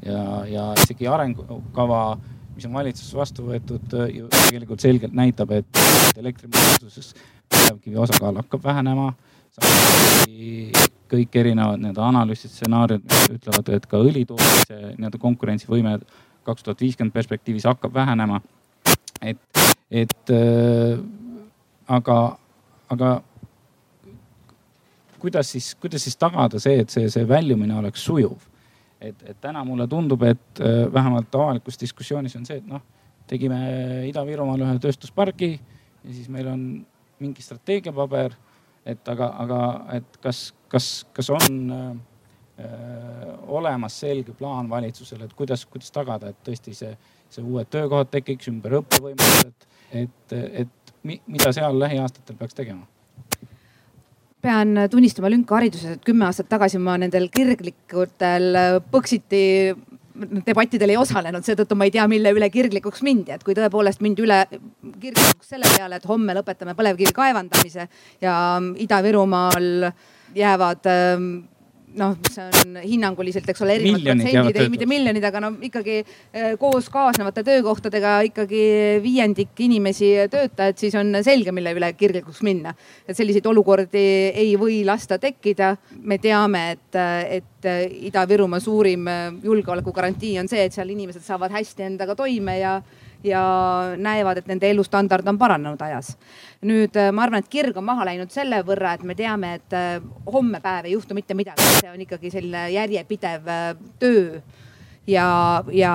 [0.04, 2.02] ja, ja isegi arengukava,
[2.56, 7.14] mis on valitsuses vastu võetud, ju tegelikult selgelt näitab, et elektrimajanduses
[7.64, 9.12] põlevkivi osakaal hakkab vähenema.
[11.14, 15.98] kõik erinevad nii-öelda analüüsid, stsenaariumid, ütlevad, et ka õli tootmise nii-öelda konkurentsivõime
[16.44, 18.40] kaks tuhat viiskümmend perspektiivis hakkab vähenema.
[19.22, 19.38] et,
[19.90, 20.98] et äh,
[21.88, 22.38] aga,
[22.90, 23.22] aga
[25.18, 28.36] kuidas siis, kuidas siis tagada see, et see, see väljumine oleks sujuv?
[29.00, 32.80] et, et täna mulle tundub, et äh, vähemalt avalikus diskussioonis on see, et noh,
[33.28, 33.58] tegime
[34.08, 36.62] Ida-Virumaal ühe tööstuspargi ja siis meil on
[37.20, 38.34] mingi strateegiapaber
[38.86, 39.60] et aga, aga
[39.96, 42.64] et kas, kas, kas on äh,
[43.48, 46.92] olemas selge plaan valitsusel, et kuidas, kuidas tagada, et tõesti see,
[47.32, 49.68] see uued töökohad tekiks, ümberõppevõimalused,
[50.02, 52.86] et, et mida seal lähiaastatel peaks tegema?
[54.44, 58.58] pean tunnistama lünka hariduses, et kümme aastat tagasi ma nendel kirglikutel
[58.92, 59.38] Põxiti
[60.14, 64.22] debattidel ei osalenud, seetõttu ma ei tea, mille üle kirglikuks mindi, et kui tõepoolest mindi
[64.22, 64.44] üle
[65.02, 67.88] kirglikuks selle peale, et homme lõpetame põlevkivi kaevandamise
[68.22, 68.36] ja
[68.86, 69.90] Ida-Virumaal
[70.34, 71.28] jäävad ähm,
[71.98, 76.54] noh, see on hinnanguliselt, eks ole, erinevad protsendid, ei mitte miljonid, aga no ikkagi eh,
[76.60, 78.64] koos kaasnevate töökohtadega ikkagi
[79.04, 82.74] viiendik inimesi töötajaid, siis on selge, mille üle kirglikuks minna.
[83.08, 85.76] et selliseid olukordi ei või lasta tekkida.
[86.02, 87.00] me teame, et,
[87.40, 87.70] et
[88.10, 89.08] Ida-Virumaa suurim
[89.42, 92.80] julgeolekugarantii on see, et seal inimesed saavad hästi endaga toime ja
[93.24, 93.42] ja
[93.96, 96.14] näevad, et nende elustandard on paranenud ajas.
[96.64, 99.76] Nüüd äh, ma arvan, et kirg on maha läinud selle võrra, et me teame, et
[99.76, 99.98] äh,
[100.30, 103.66] homme päev ei juhtu mitte midagi, see on ikkagi selline järjepidev äh,
[104.02, 104.40] töö
[105.10, 105.26] ja,
[105.72, 105.94] ja,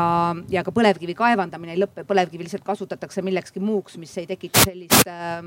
[0.49, 5.09] ja ka põlevkivi kaevandamine ei lõppe, põlevkivi lihtsalt kasutatakse millekski muuks, mis ei tekita sellist
[5.09, 5.43] äh,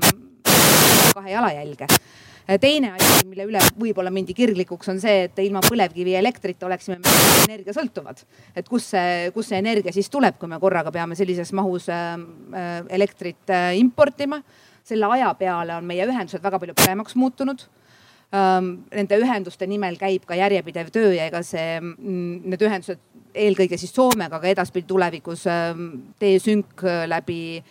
[1.13, 1.89] kahe jalajälge
[2.49, 7.13] Äh, teine asi, mille üle võib-olla mindi kirglikuks, on see, et ilma põlevkivielektrita oleksime me
[7.45, 8.19] energiasõltuvad.
[8.55, 12.19] et kus see, kus see energia siis tuleb, kui me korraga peame sellises mahus äh,
[12.51, 14.41] äh, elektrit importima.
[14.83, 17.65] Selle aja peale on meie ühendused väga palju paremaks muutunud
[18.33, 23.01] nende ühenduste nimel käib ka järjepidev töö ja ega see, mm, need ühendused
[23.33, 25.45] eelkõige siis Soomega, aga edaspidi tulevikus
[26.21, 27.63] teesünk läbi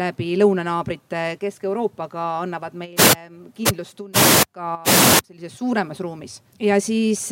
[0.00, 3.24] läbi lõunanaabrite Kesk-Euroopaga annavad meile
[3.56, 4.82] kindlustunnet ka
[5.26, 6.40] sellises suuremas ruumis.
[6.60, 7.26] ja siis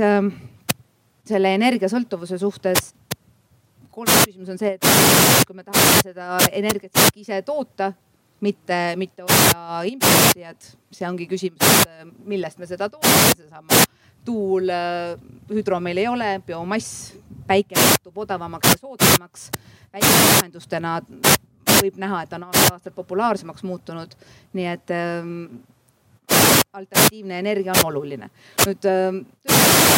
[1.28, 2.95] selle energiasõltuvuse suhtes
[3.91, 7.93] kolmas küsimus on see, et kui me tahame seda energiat siiski ise toota,
[8.41, 13.84] mitte, mitte olla impordijad, see ongi küsimus, et millest me seda toodame, seesama
[14.28, 15.16] tuul, äh,
[15.51, 17.14] hüdro meil ei ole, biomass,
[17.49, 19.51] päike muutub odavamaks ja soodsamaks.
[19.93, 21.01] väikelahendustena
[21.78, 24.14] võib näha, et on aasta-aastalt populaarsemaks muutunud.
[24.53, 25.32] nii et ähm,
[26.72, 28.30] alternatiivne energia on oluline.
[28.66, 29.22] nüüd ähm,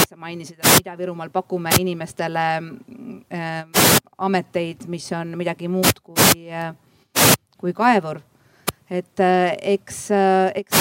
[0.08, 2.46] sa mainisid, et Ida-Virumaal pakume inimestele
[3.34, 3.66] äh,
[4.18, 6.74] ameteid, mis on midagi muud kui äh,,
[7.58, 8.20] kui kaevur
[8.90, 10.74] et äh, eks, äh, eks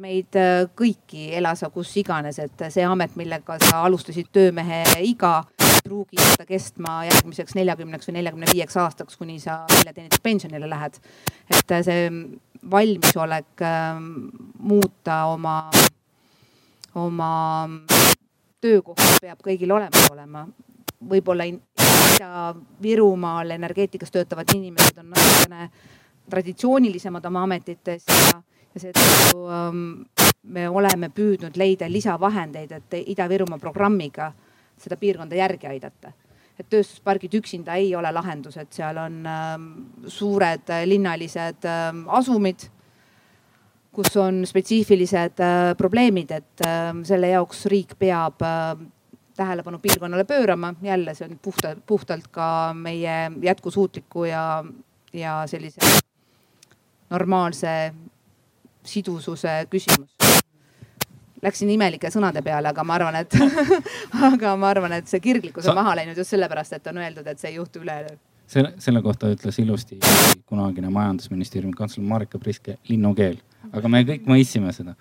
[0.00, 5.44] meid äh, kõiki, ela sa kus iganes, et see amet, millega sa alustasid töömehe iga,
[5.84, 10.94] pruugi jääda kestma järgmiseks neljakümneks või neljakümne viieks aastaks, kuni sa välja teenitud pensionile lähed.
[11.52, 12.08] et see
[12.70, 13.60] valmisolek
[14.58, 15.70] muuta oma,
[16.96, 17.32] oma
[18.64, 20.48] töökohta peab kõigil olemas olema.
[21.04, 25.68] võib-olla Ida-Virumaal energeetikas töötavad inimesed on natukene
[26.30, 28.40] traditsioonilisemad oma ametites ja,
[28.74, 29.86] ja seetõttu ähm,
[30.44, 34.32] me oleme püüdnud leida lisavahendeid, et Ida-Virumaa programmiga
[34.80, 36.12] seda piirkonda järgi aidata.
[36.58, 39.64] et tööstuspargid üksinda ei ole lahendus, et seal on ähm,
[40.06, 42.68] suured linnalised ähm, asumid,
[43.94, 48.76] kus on spetsiifilised äh, probleemid, et äh, selle jaoks riik peab äh,
[49.36, 50.74] tähelepanu piirkonnale pöörama.
[50.82, 54.64] jälle see on puhta, puhtalt ka meie jätkusuutliku ja,
[55.12, 55.80] ja sellise
[57.14, 57.70] normaalse
[58.84, 60.10] sidususe küsimus.
[61.44, 63.34] Läksin imelike sõnade peale, aga ma arvan, et
[64.32, 65.80] aga ma arvan, et see kirglikkus on Sa...
[65.82, 68.14] maha läinud just sellepärast, et on öeldud, et see ei juhtu üleöö.
[68.48, 69.98] selle, selle kohta ütles ilusti
[70.46, 73.36] kunagine majandusministeeriumi kantsler Marika Priske linnukeel,
[73.72, 74.96] aga me kõik mõistsime seda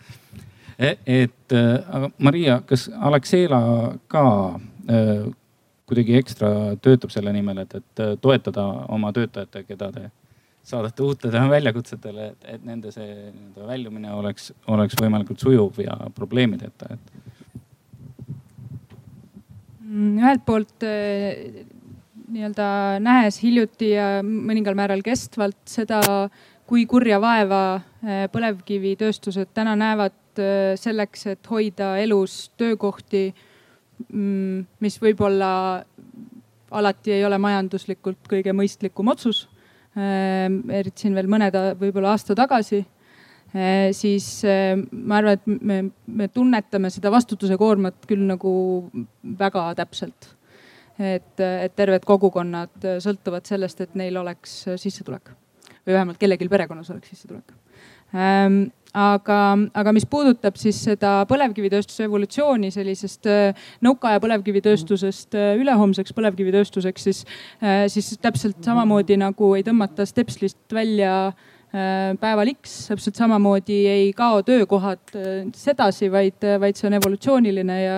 [0.80, 3.60] E, et äh, aga Maria, kas Alexela
[4.08, 4.24] ka
[4.90, 5.28] äh,
[5.86, 6.50] kuidagi ekstra
[6.82, 10.08] töötab selle nimel, et, et toetada oma töötajate, keda te
[10.64, 16.96] saadate uutele väljakutsetele, et, et nende see nii-öelda väljumine oleks, oleks võimalikult sujuv ja probleemideta,
[16.96, 17.12] et?
[19.84, 20.88] Mm, ühelt poolt
[22.34, 22.68] nii-öelda
[23.04, 26.00] nähes hiljuti ja mõningal määral kestvalt seda,
[26.66, 27.64] kui kurja vaeva
[28.34, 33.28] põlevkivitööstused täna näevad Äh, selleks, et hoida elus töökohti,
[34.10, 35.84] mm, mis võib-olla
[36.74, 39.46] alati ei ole majanduslikult kõige mõistlikum otsus.
[39.94, 40.46] Äh,
[40.80, 42.82] eriti siin veel mõned võib-olla aasta tagasi.
[43.54, 44.28] Äh, siis
[44.92, 48.54] ma arvan, et me, me tunnetame seda vastutuse koormat küll nagu
[49.40, 50.34] väga täpselt.
[51.02, 55.32] et, et terved kogukonnad sõltuvad sellest, et neil oleks sissetulek.
[55.84, 57.56] Või vähemalt kellelgi perekonnas oleks sissetulek
[58.94, 59.40] aga,
[59.74, 67.24] aga mis puudutab siis seda põlevkivitööstuse evolutsiooni sellisest äh, nõukaaja põlevkivitööstusest äh, ülehomseks põlevkivitööstuseks, siis,
[67.64, 71.34] äh, siis täpselt samamoodi nagu ei tõmmata stepslist välja
[71.74, 75.10] päeval X, täpselt samamoodi ei kao töökohad
[75.58, 77.96] sedasi, vaid, vaid see on evolutsiooniline ja,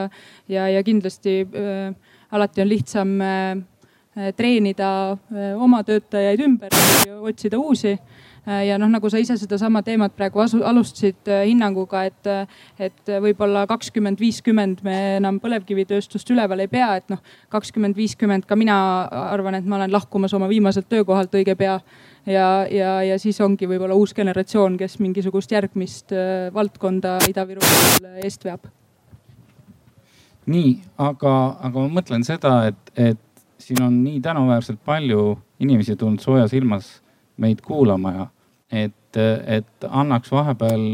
[0.47, 6.71] ja, ja kindlasti äh, alati on lihtsam äh, treenida äh, oma töötajaid ümber
[7.27, 7.97] otsida uusi.
[7.97, 12.29] Äh, ja noh, nagu sa ise sedasama teemat praegu asu, alustasid äh, hinnanguga, et,
[12.79, 17.21] et võib-olla kakskümmend, viiskümmend me enam põlevkivitööstust üleval ei pea, et noh,
[17.53, 18.77] kakskümmend, viiskümmend ka mina
[19.25, 21.79] arvan, et ma olen lahkumas oma viimaselt töökohalt õige pea
[22.25, 28.45] ja, ja, ja siis ongi võib-olla uus generatsioon, kes mingisugust järgmist äh, valdkonda Ida-Virumaal eest
[28.45, 28.69] veab.
[30.45, 31.33] nii, aga,
[31.65, 33.21] aga ma mõtlen seda, et, et
[33.57, 36.99] siin on nii tänuväärselt palju inimesi tulnud soojas ilmas
[37.41, 38.27] meid kuulama ja
[38.75, 40.85] et, et annaks vahepeal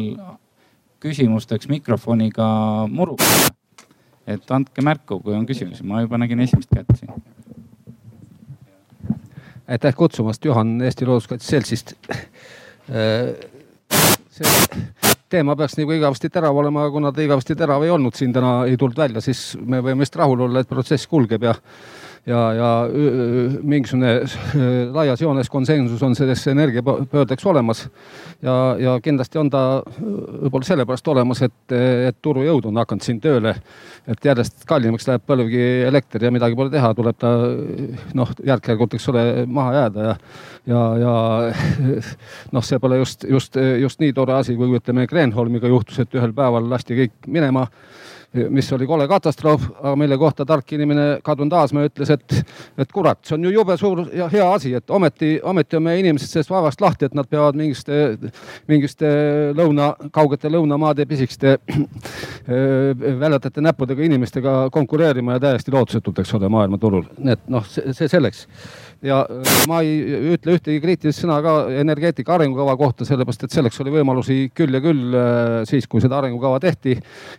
[1.02, 2.48] küsimusteks mikrofoniga
[2.90, 3.52] murukile.
[4.28, 7.14] et andke märku, kui on küsimusi, ma juba nägin esimest kätt siin.
[9.68, 11.96] aitäh kutsumast, Juhan Eesti Looduskaitse Seltsist.
[14.32, 14.48] see
[15.32, 18.66] teema peaks nagu igavesti terav olema, aga kuna ta igavesti terav ei olnud siin täna,
[18.68, 21.56] ei tulnud välja, siis me võime vist rahul olla, et protsess kulgeb ja
[22.26, 22.70] ja, ja
[23.64, 24.20] mingisugune
[24.94, 27.90] laias joones konsensus on sellesse energiapöördeks olemas.
[28.42, 31.76] ja, ja kindlasti on ta võib-olla sellepärast olemas, et,
[32.08, 33.56] et turujõud on hakanud siin tööle.
[34.08, 37.34] et järjest kallimaks läheb põlevkivielekter ja midagi pole teha, tuleb ta
[38.18, 40.16] noh, järk-järgult, eks ole, maha jääda ja,
[40.74, 41.16] ja, ja
[42.56, 46.34] noh, see pole just, just, just nii tore asi, kui ütleme Kreenholmiga juhtus, et ühel
[46.38, 47.68] päeval lasti kõik minema
[48.34, 52.36] mis oli kole katastroof, aga mille kohta tark inimene Kadri Taasmäe ütles, et,
[52.80, 56.00] et kurat, see on ju jube suur ja hea asi, et ometi, ometi on meie
[56.00, 57.98] inimesed sellest vaevast lahti, et nad peavad mingiste,
[58.72, 59.10] mingiste
[59.58, 61.58] lõuna, kaugete lõunamaade pisikeste
[63.20, 67.04] väljatete näppudega inimestega konkureerima ja täiesti lootusetult, eks ole, maailmaturul.
[67.18, 68.48] nii et noh, see selleks
[69.06, 69.98] ja äh, ma ei
[70.36, 74.82] ütle ühtegi kriitilist sõna ka energeetika arengukava kohta, sellepärast et selleks oli võimalusi küll ja
[74.84, 76.98] küll äh, siis, kui seda arengukava tehti.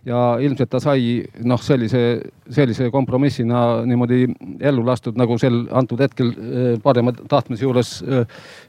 [0.09, 4.27] ja ilmselt ta sai noh, sellise, sellise kompromissina niimoodi
[4.61, 7.93] ellu lastud, nagu sel antud hetkel äh, parema tahtmise juures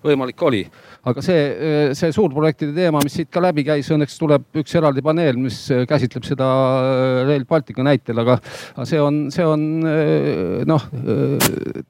[0.03, 0.63] võimalik oli
[1.03, 5.39] aga see, see suurprojektide teema, mis siit ka läbi käis, õnneks tuleb üks eraldi paneel,
[5.41, 5.57] mis
[5.89, 6.47] käsitleb seda
[7.27, 8.37] Rail Baltica näitel, aga
[8.87, 9.65] see on, see on
[10.69, 10.85] noh,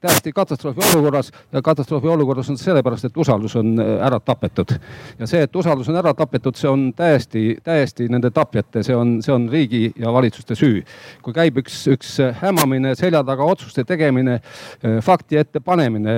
[0.02, 4.74] täiesti katastroofi olukorras ja katastroofi olukorras on sellepärast, et usaldus on ära tapetud.
[5.18, 9.16] ja see, et usaldus on ära tapetud, see on täiesti, täiesti nende tapjate, see on,
[9.22, 10.82] see on riigi ja valitsuste süü.
[11.22, 14.40] kui käib üks, üks hämamine, selja taga otsuste tegemine,
[15.02, 16.14] fakti ette panemine,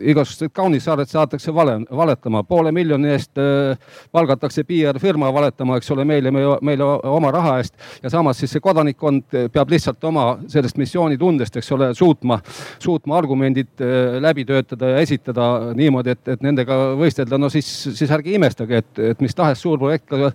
[0.00, 3.38] igasugused kaunissaared saadetakse vale, valetama, poole miljoni eest
[4.12, 8.62] palgatakse PR firma valetama, eks ole, meile, meile oma raha eest ja samas siis see
[8.64, 12.40] kodanikkond peab lihtsalt oma sellest missioonitundest, eks ole, suutma,
[12.82, 17.38] suutma argumendid äh, läbi töötada ja esitada niimoodi, et, et nendega võistelda.
[17.38, 20.30] no siis, siis ärge imestage, et, et mis tahes suur projekt ka,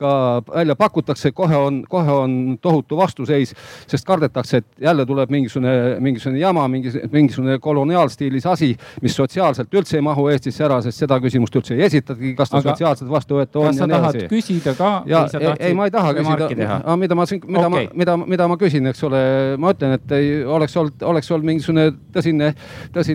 [0.00, 0.12] ka
[0.52, 3.54] välja pakutakse, kohe on, kohe on tohutu vastuseis,
[3.90, 9.98] sest kardetakse, et jälle tuleb mingisugune, mingisugune jama, mingi, mingisugune koloniaalstiilis asi, mis sotsiaalselt üldse
[9.98, 13.62] ei mahu Eestisse ära, sest seda küsimust üldse ei esitatagi, kas ta Aga sotsiaalselt vastuvõetav
[13.62, 13.70] on.
[13.70, 14.90] kas sa tahad küsida ka?
[15.08, 16.48] ja ei, ei, ma ei taha küsida,
[17.00, 17.86] mida ma siin, mida okay.
[17.88, 19.22] ma, mida, mida ma küsin, eks ole,
[19.60, 22.52] ma ütlen, et ei oleks olnud, oleks olnud mingisugune tõsine,
[22.94, 23.09] tõsine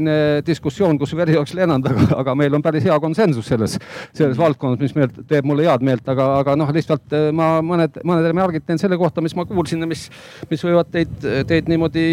[0.45, 3.77] diskussioon, kus veri oleks lennanud, aga, aga meil on päris hea konsensus selles,
[4.15, 8.01] selles valdkonnas, mis meelt, teeb mulle head meelt, aga, aga noh, lihtsalt eh, ma mõned,
[8.03, 10.07] mõned remargid teen selle kohta, mis ma kuulsin ja mis,
[10.51, 11.13] mis võivad teid,
[11.49, 12.05] teid niimoodi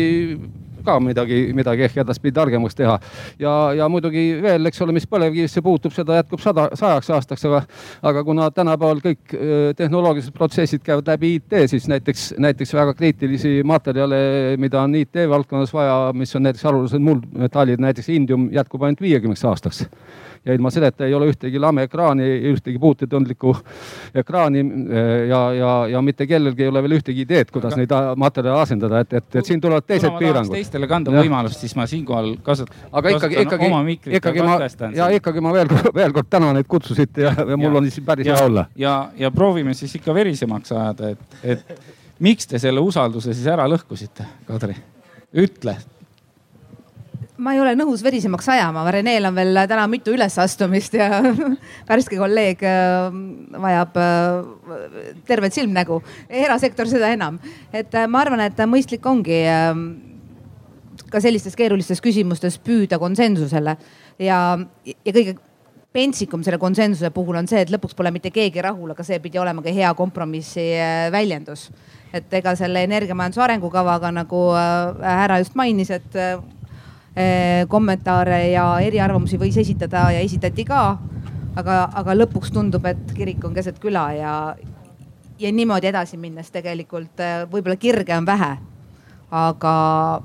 [0.86, 2.98] ka midagi, midagi ehk edaspidi targemaks teha.
[3.42, 7.62] ja, ja muidugi veel, eks ole, mis põlevkivisse puutub, seda jätkub sada, sajaks aastaks, aga,
[8.12, 9.36] aga kuna tänapäeval kõik
[9.78, 15.72] tehnoloogilised protsessid käivad läbi IT, siis näiteks, näiteks väga kriitilisi materjale, mida on IT valdkonnas
[15.74, 19.86] vaja, mis on näiteks haruldased muldmetallid, näiteks indium jätkub ainult viiekümneks aastaks
[20.44, 23.52] ja ilma selleta ei ole ühtegi lameekraani, ühtegi puutetundlikku
[24.22, 28.18] ekraani eh, ja, ja, ja mitte kellelgi ei ole veel ühtegi ideed, kuidas aga, neid
[28.18, 30.56] materjale asendada, et, et, et siin tulevad teised piirangud.
[30.56, 31.22] teistele kanda ja.
[31.22, 32.82] võimalust, siis ma siinkohal kasutan.
[32.90, 33.70] aga ikkagi, ikkagi,
[34.18, 34.58] ikkagi ma
[34.98, 38.06] ja ikkagi ma veel, veel kord tänan, et kutsusite ja, ja mul ja, on siin
[38.10, 38.66] päris hea olla.
[38.76, 41.82] ja, ja proovime siis ikka verisemaks ajada, et, et
[42.22, 44.74] miks te selle usalduse siis ära lõhkusite, Kadri?
[45.38, 45.78] ütle
[47.42, 51.08] ma ei ole nõus verisemaks ajama, Reneel on veel täna mitu ülesastumist ja
[51.90, 53.08] värske kolleeg äh,
[53.62, 56.00] vajab äh, tervet silmnägu.
[56.28, 57.40] erasektor seda enam,
[57.72, 59.42] et äh, ma arvan, et mõistlik ongi
[61.12, 63.76] ka sellistes keerulistes küsimustes püüda konsensusele
[64.20, 64.38] ja,
[64.86, 65.36] ja kõige
[65.92, 69.40] pentsikum selle konsensuse puhul on see, et lõpuks pole mitte keegi rahul, aga see pidi
[69.40, 70.70] olema ka hea kompromissi
[71.12, 71.70] väljendus.
[72.12, 74.40] et ega selle energiamajanduse arengukavaga nagu
[75.00, 76.16] härra just mainis, et
[77.68, 80.98] kommentaare ja eriarvamusi võis esitada ja esitati ka.
[81.56, 84.32] aga, aga lõpuks tundub, et kirik on keset küla ja,
[85.38, 88.56] ja niimoodi edasi minnes tegelikult eh, võib-olla kirge on vähe.
[89.32, 89.74] aga,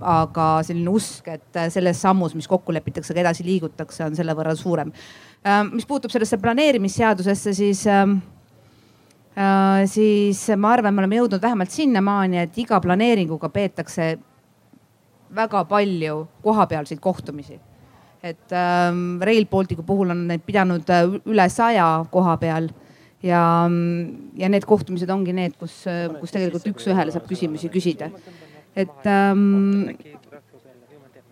[0.03, 4.55] aga selline usk, et selles sammus, mis kokku lepitakse, ka edasi liigutakse, on selle võrra
[4.55, 4.91] suurem.
[5.43, 7.85] Eh, mis puutub sellesse planeerimisseadusesse, siis
[9.85, 14.15] siis ma arvan, me oleme jõudnud vähemalt sinnamaani, et iga planeeringuga peetakse
[15.35, 17.59] väga palju kohapealseid kohtumisi.
[18.23, 22.69] et ähm, Rail Balticu puhul on neid pidanud äh, üle saja koha peal
[23.23, 28.09] ja, mm, ja need kohtumised ongi need, kus, äh, kus tegelikult üks-ühele saab küsimusi küsida.
[28.75, 29.93] et ähm,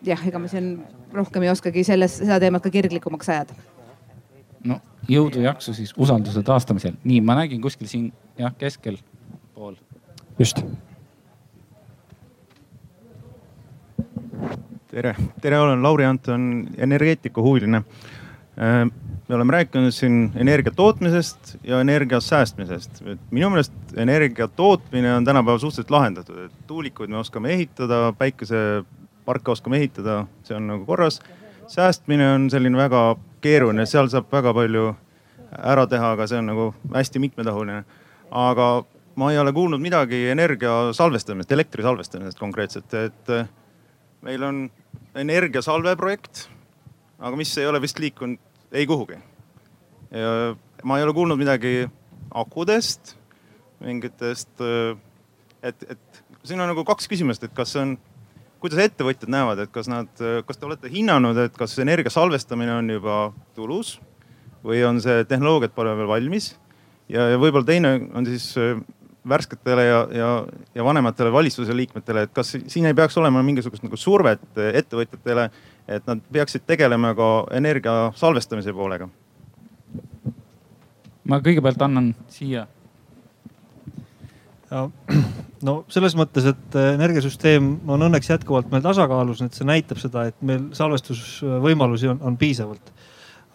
[0.06, 0.78] jah, ega ma siin
[1.14, 3.58] rohkem ei oskagi selles, seda teemat ka kirglikumaks ajada.
[4.64, 4.80] no
[5.10, 6.96] jõudu, jaksu siis usalduse taastamisel.
[7.04, 9.02] nii, ma nägin kuskil siin jah, keskel
[9.54, 9.76] pool.
[10.40, 10.62] just
[14.88, 17.78] tere, tere, olen Lauri Anton, energeetikahuviline.
[17.78, 18.92] Äh,
[19.28, 23.04] me oleme rääkinud siin energia tootmisest ja energia säästmisest.
[23.32, 29.78] minu meelest energia tootmine on tänapäeval suhteliselt lahendatud, et tuulikuid me oskame ehitada, päikeseparke oskame
[29.78, 31.20] ehitada, see on nagu korras.
[31.68, 34.96] säästmine on selline väga keeruline, seal saab väga palju
[35.58, 37.84] ära teha, aga see on nagu hästi mitmetahuline.
[38.32, 43.36] aga ma ei ole kuulnud midagi energia salvestamisest, elektri salvestamisest konkreetselt, et
[44.26, 44.64] meil on
[45.16, 46.48] energiasalve projekt,
[47.22, 48.42] aga mis ei ole vist liikunud
[48.76, 49.20] ei kuhugi.
[50.84, 51.86] ma ei ole kuulnud midagi
[52.36, 53.16] akudest,
[53.84, 54.50] mingitest,
[55.64, 57.96] et, et siin on nagu kaks küsimust, et kas on,
[58.64, 60.10] kuidas ettevõtjad näevad, et kas nad,
[60.48, 63.20] kas te olete hinnanud, et kas energia salvestamine on juba
[63.58, 63.98] tulus
[64.66, 66.54] või on see tehnoloogiad pole veel valmis?
[67.10, 68.52] ja, ja võib-olla teine on siis
[69.30, 70.30] värsketele ja, ja,
[70.76, 75.50] ja vanematele valitsuse liikmetele, et kas siin ei peaks olema mingisugust nagu survet ettevõtjatele,
[75.88, 79.10] et nad peaksid tegelema ka energia salvestamise poolega?
[81.26, 82.68] ma kõigepealt annan siia.
[85.68, 90.38] no selles mõttes, et energiasüsteem on õnneks jätkuvalt meil tasakaalus, et see näitab seda, et
[90.46, 92.94] meil salvestusvõimalusi on, on piisavalt.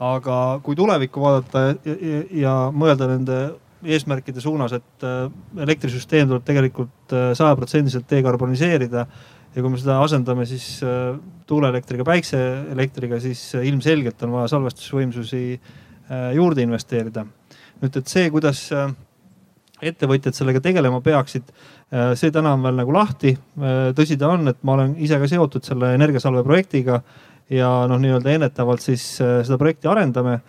[0.01, 3.41] aga kui tulevikku vaadata ja, ja, ja mõelda nende
[3.85, 5.27] eesmärkide suunas, et äh,
[5.65, 9.05] elektrisüsteem tuleb tegelikult äh, sajaprotsendiliselt dekarboniseerida
[9.55, 11.15] ja kui me seda asendame siis äh,
[11.49, 15.45] tuuleelektriga, päikseelektriga, siis ilmselgelt on vaja salvestusvõimsusi
[16.35, 17.23] juurde investeerida.
[17.81, 18.65] nüüd, et see, kuidas
[19.81, 21.53] ettevõtjad sellega tegelema peaksid,
[22.19, 23.37] see täna on veel nagu lahti.
[23.95, 26.99] tõsi ta on, et ma olen ise ka seotud selle energiasalve projektiga
[27.51, 30.41] ja noh, nii-öelda ennetavalt siis seda projekti arendame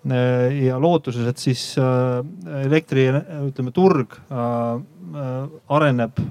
[0.00, 3.02] ja lootuses, et siis elektri,
[3.50, 4.14] ütleme turg
[5.68, 6.22] areneb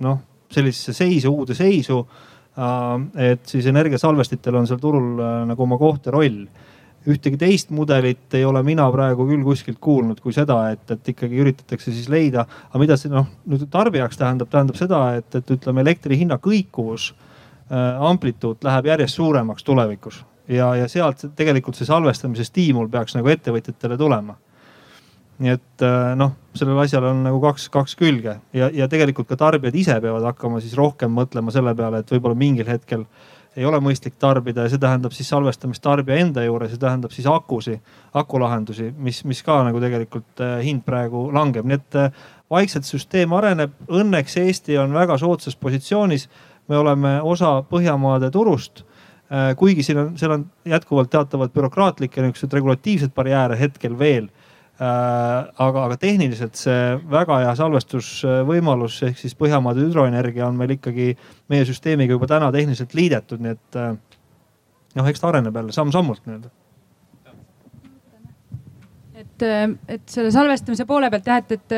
[0.00, 0.22] noh
[0.54, 2.04] sellisesse seisu, uude seisu.
[2.54, 6.44] Äh, et siis energiasalvestitel on seal turul äh, nagu oma koht ja roll
[7.10, 11.42] ühtegi teist mudelit ei ole mina praegu küll kuskilt kuulnud kui seda, et, et ikkagi
[11.42, 12.46] üritatakse siis leida.
[12.70, 17.10] aga mida see noh nüüd tarbijaks tähendab, tähendab seda, et, et ütleme elektri hinna kõikuvus
[17.10, 23.30] äh,, amplituud läheb järjest suuremaks tulevikus ja, ja sealt tegelikult see salvestamise stiimul peaks nagu
[23.32, 24.36] ettevõtjatele tulema
[25.42, 29.38] nii et äh, noh, sellel asjal on nagu kaks, kaks külge ja, ja tegelikult ka
[29.38, 33.02] tarbijad ise peavad hakkama siis rohkem mõtlema selle peale, et võib-olla mingil hetkel
[33.54, 37.26] ei ole mõistlik tarbida ja see tähendab siis salvestamist tarbija enda juures, see tähendab siis
[37.30, 37.76] akusi,
[38.14, 43.34] akulahendusi, mis, mis ka nagu tegelikult äh, hind praegu langeb, nii et äh, vaikselt süsteem
[43.34, 43.74] areneb.
[43.90, 46.28] Õnneks Eesti on väga soodsas positsioonis.
[46.68, 48.84] me oleme osa Põhjamaade turust
[49.58, 54.28] kuigi siin on, seal on jätkuvalt teatavad bürokraatlikke niisuguseid regulatiivseid barjääre hetkel veel.
[54.74, 54.86] Äh,
[55.62, 61.12] aga, aga tehniliselt see väga hea salvestusvõimalus ehk siis Põhjamaade hüdroenergia on meil ikkagi
[61.52, 63.94] meie süsteemiga juba täna tehniliselt liidetud, nii et äh,
[64.98, 66.50] noh, eks ta areneb jälle samm-sammult nii-öelda
[69.44, 71.76] et, et selle salvestamise poole pealt jah, et, et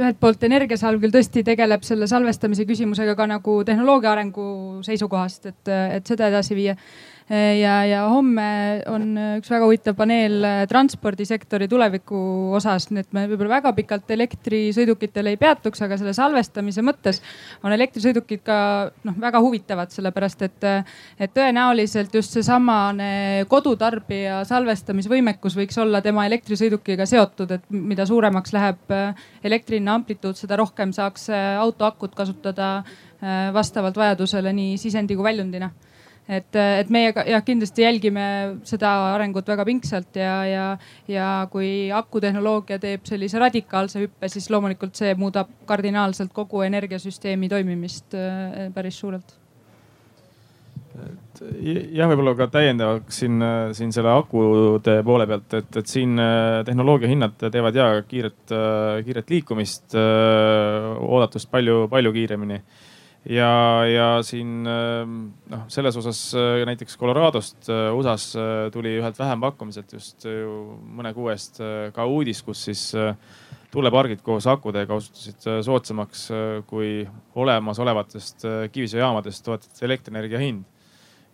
[0.00, 4.48] ühelt poolt Energiasalv küll tõesti tegeleb selle salvestamise küsimusega ka nagu tehnoloogia arengu
[4.86, 6.76] seisukohast, et, et seda edasi viia
[7.28, 8.46] ja, ja homme
[8.88, 12.18] on üks väga huvitav paneel transpordisektori tuleviku
[12.56, 17.20] osas, nii et me võib-olla väga pikalt elektrisõidukitel ei peatuks, aga selle salvestamise mõttes
[17.62, 18.58] on elektrisõidukid ka
[19.04, 20.68] noh, väga huvitavad, sellepärast et,
[21.20, 28.96] et tõenäoliselt just seesamane kodutarbija salvestamisvõimekus võiks olla tema elektrisõidukiga seotud, et mida suuremaks läheb
[29.44, 31.28] elektriline amplituud, seda rohkem saaks
[31.60, 32.78] auto akut kasutada
[33.52, 35.68] vastavalt vajadusele nii sisendi kui väljundina
[36.28, 38.26] et, et meie jah, kindlasti jälgime
[38.68, 40.66] seda arengut väga pingsalt ja, ja,
[41.08, 48.16] ja kui akutehnoloogia teeb sellise radikaalse hüppe, siis loomulikult see muudab kardinaalselt kogu energiasüsteemi toimimist
[48.18, 49.36] äh, päris suurelt.
[51.38, 53.42] Jah, võib-olla ka täiendavaks siin,
[53.76, 58.98] siin selle akude poole pealt, et, et siin äh, tehnoloogia hinnad teevad ja kiiret, äh,
[59.06, 62.60] kiiret liikumist, oodatust palju, palju kiiremini
[63.26, 63.50] ja,
[63.88, 65.16] ja siin ähm,
[65.50, 71.12] noh, selles osas äh, näiteks Coloradost äh, USA-s äh, tuli ühelt vähempakkumiselt just ju mõne
[71.16, 71.60] kuu eest
[71.94, 72.84] ka uudis, kus siis
[73.72, 76.28] tuulepargid koos akudega osutusid soodsamaks
[76.70, 77.02] kui
[77.36, 80.64] olemasolevatest kivisöejaamadest toodetud elektrienergia hind.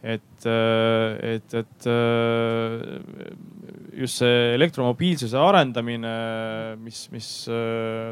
[0.05, 1.87] Et, et, et
[3.97, 6.13] just see elektromobiilsuse arendamine,
[6.85, 7.31] mis, mis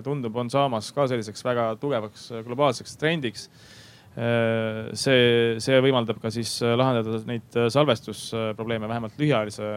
[0.06, 3.50] tundub, on saamas ka selliseks väga tugevaks globaalseks trendiks
[4.12, 9.68] Äh, see, see võimaldab ka siis äh, lahendada neid äh, salvestusprobleeme, vähemalt lühiajalise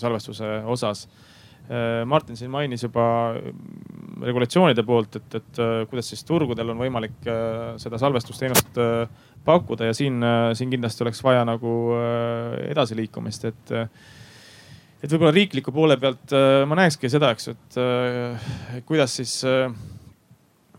[0.00, 1.08] salvestuse osas.
[2.08, 3.02] Martin siin mainis juba
[4.24, 5.58] regulatsioonide poolt, et, et
[5.90, 7.28] kuidas siis turgudel on võimalik
[7.76, 8.80] seda salvestusteenust
[9.44, 10.22] pakkuda ja siin,
[10.58, 11.74] siin kindlasti oleks vaja nagu
[12.68, 13.74] edasiliikumist, et
[14.98, 16.34] et võib-olla riikliku poole pealt
[16.66, 19.38] ma näekski seda, eks, et kuidas siis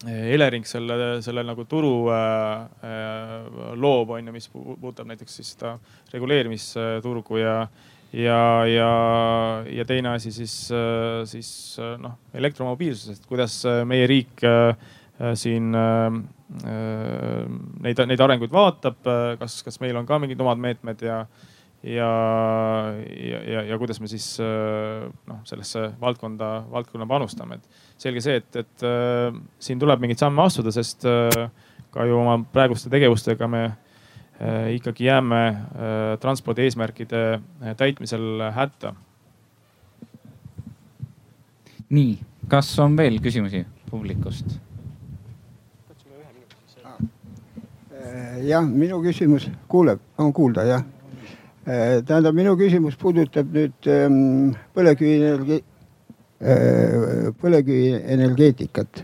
[0.08, 5.74] Elering selle, selle nagu turu äh, äh, loob, on ju, mis puudutab näiteks siis seda
[6.14, 7.56] reguleerimisturgu ja,
[8.16, 8.40] ja,
[8.70, 8.92] ja,
[9.68, 11.52] ja teine asi siis, äh, siis
[11.84, 14.46] äh, noh, elektromobiilsusest, kuidas meie riik
[15.36, 15.72] siin
[17.84, 19.00] neid, neid arenguid vaatab,
[19.42, 21.26] kas, kas meil on ka mingid omad meetmed ja
[21.84, 22.08] ja,
[23.08, 28.56] ja, ja, ja kuidas me siis noh, sellesse valdkonda, valdkonna panustame, et selge see, et,
[28.64, 31.48] et äh, siin tuleb mingeid samme astuda, sest äh,
[31.94, 38.94] ka ju oma praeguste tegevustega me äh, ikkagi jääme äh, transpordi eesmärkide äh, täitmisel hätta.
[41.90, 44.60] nii, kas on veel küsimusi publikust?
[48.44, 50.86] Jah, minu küsimus kuuleb, on kuulda jah?
[51.66, 55.60] tähendab, minu küsimus puudutab nüüd ähm, põlevkivienergia
[56.40, 59.02] Äh, põlevkivienergeetikat,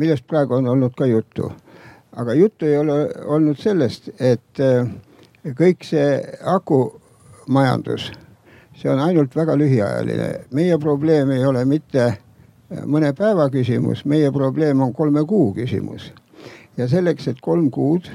[0.00, 1.50] millest praegu on olnud ka juttu.
[2.16, 2.94] aga juttu ei ole
[3.24, 4.60] olnud sellest, et
[5.44, 8.08] kõik see akumajandus,
[8.74, 10.30] see on ainult väga lühiajaline.
[10.52, 12.16] meie probleem ei ole mitte
[12.86, 16.12] mõne päeva küsimus, meie probleem on kolme kuu küsimus.
[16.78, 18.08] Ja selleks, et kolm kuud,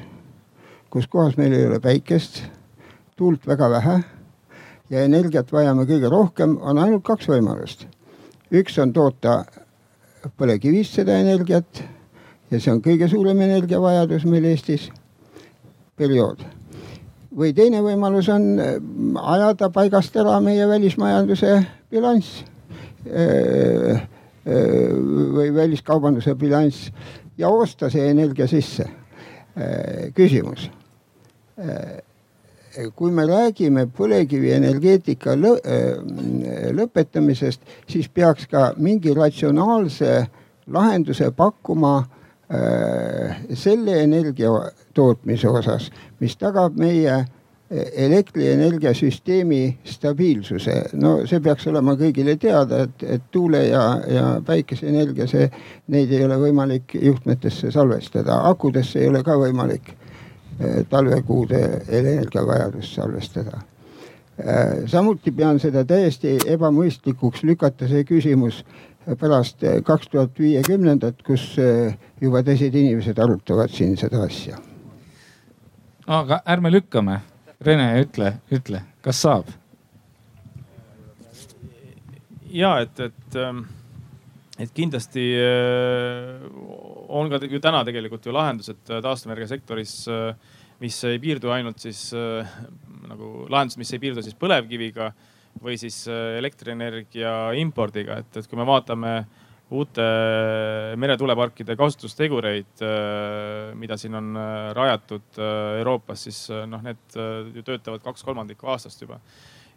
[0.94, 2.44] kus kohas meil ei ole päikest,
[3.20, 3.98] tuult väga vähe
[4.90, 7.88] ja energiat vajame kõige rohkem, on ainult kaks võimalust.
[8.54, 9.44] üks on toota
[10.38, 11.84] põlevkivist seda energiat
[12.52, 14.90] ja see on kõige suurem energiavajadus meil Eestis,
[15.98, 16.44] periood.
[17.34, 18.76] või teine võimalus on äh,
[19.34, 22.44] ajada paigast ära meie välismajanduse bilanss
[23.10, 24.04] äh, äh,
[25.34, 26.92] või väliskaubanduse bilanss
[27.38, 28.90] ja osta see energia sisse.
[30.16, 30.70] küsimus
[32.96, 35.36] kui me räägime põlevkivienergeetika
[36.74, 40.16] lõpetamisest, siis peaks ka mingi ratsionaalse
[40.74, 41.94] lahenduse pakkuma
[42.54, 44.50] Äh, selle energia
[44.94, 45.88] tootmise osas,
[46.20, 47.30] mis tagab meie äh,
[47.74, 50.84] elektrienergiasüsteemi stabiilsuse.
[50.94, 55.50] no see peaks olema kõigile teada, et, et tuule ja, ja päikeseenergia, see,
[55.88, 63.62] neid ei ole võimalik juhtmetesse salvestada, akudesse ei ole ka võimalik äh, talvekuude energiavajadust salvestada.
[64.90, 68.64] samuti pean seda täiesti ebamõistlikuks lükata see küsimus
[69.20, 74.58] pärast eh, kaks tuhat viiekümnendat, kus eh, juba teised inimesed arutavad siin seda asja.
[76.08, 77.20] aga ärme lükkame.
[77.64, 79.52] Rene, ütle, ütle, kas saab?
[82.54, 83.64] ja et, et, ähm,
[84.62, 86.44] et kindlasti äh,
[87.10, 90.36] on ka ju täna tegelikult ju lahendused taastuvenergia sektoris, äh,
[90.84, 92.52] mis ei piirdu ainult siis äh,
[93.08, 95.10] nagu lahendused, mis ei piirdu siis põlevkiviga
[95.64, 99.16] või siis äh, elektrienergia impordiga, et, et kui me vaatame
[99.74, 100.04] uute
[101.00, 105.40] meretuuleparkide kasutustegureid, äh, mida siin on äh, rajatud
[105.80, 107.18] Euroopas, siis noh, need
[107.56, 109.20] ju töötavad kaks kolmandikku aastast juba.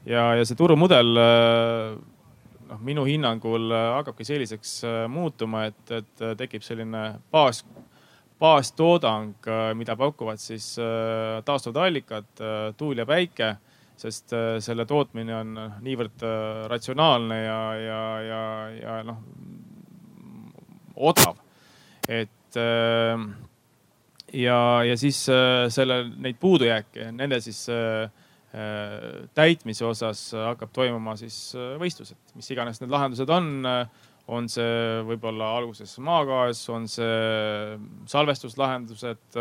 [0.07, 7.63] ja, ja see turumudel noh, minu hinnangul hakkabki selliseks muutuma, et, et tekib selline baas,
[8.41, 9.39] baastoodang,
[9.79, 10.75] mida pakuvad siis
[11.47, 12.29] taastuvad allikad,
[12.77, 13.55] tuul ja päike
[13.97, 18.43] sest äh, selle tootmine on äh, niivõrd äh, ratsionaalne ja, ja, ja,
[18.81, 19.23] ja noh,
[20.97, 21.37] odav.
[22.09, 22.59] et
[24.33, 25.19] ja, ja siis
[25.75, 27.67] selle, neid puudujääke, nende siis
[29.37, 31.37] täitmise osas hakkab toimuma siis
[31.81, 33.51] võistlused, mis iganes need lahendused on
[34.27, 37.77] on see võib-olla alguses maagaas, on see
[38.11, 39.37] salvestuslahendused,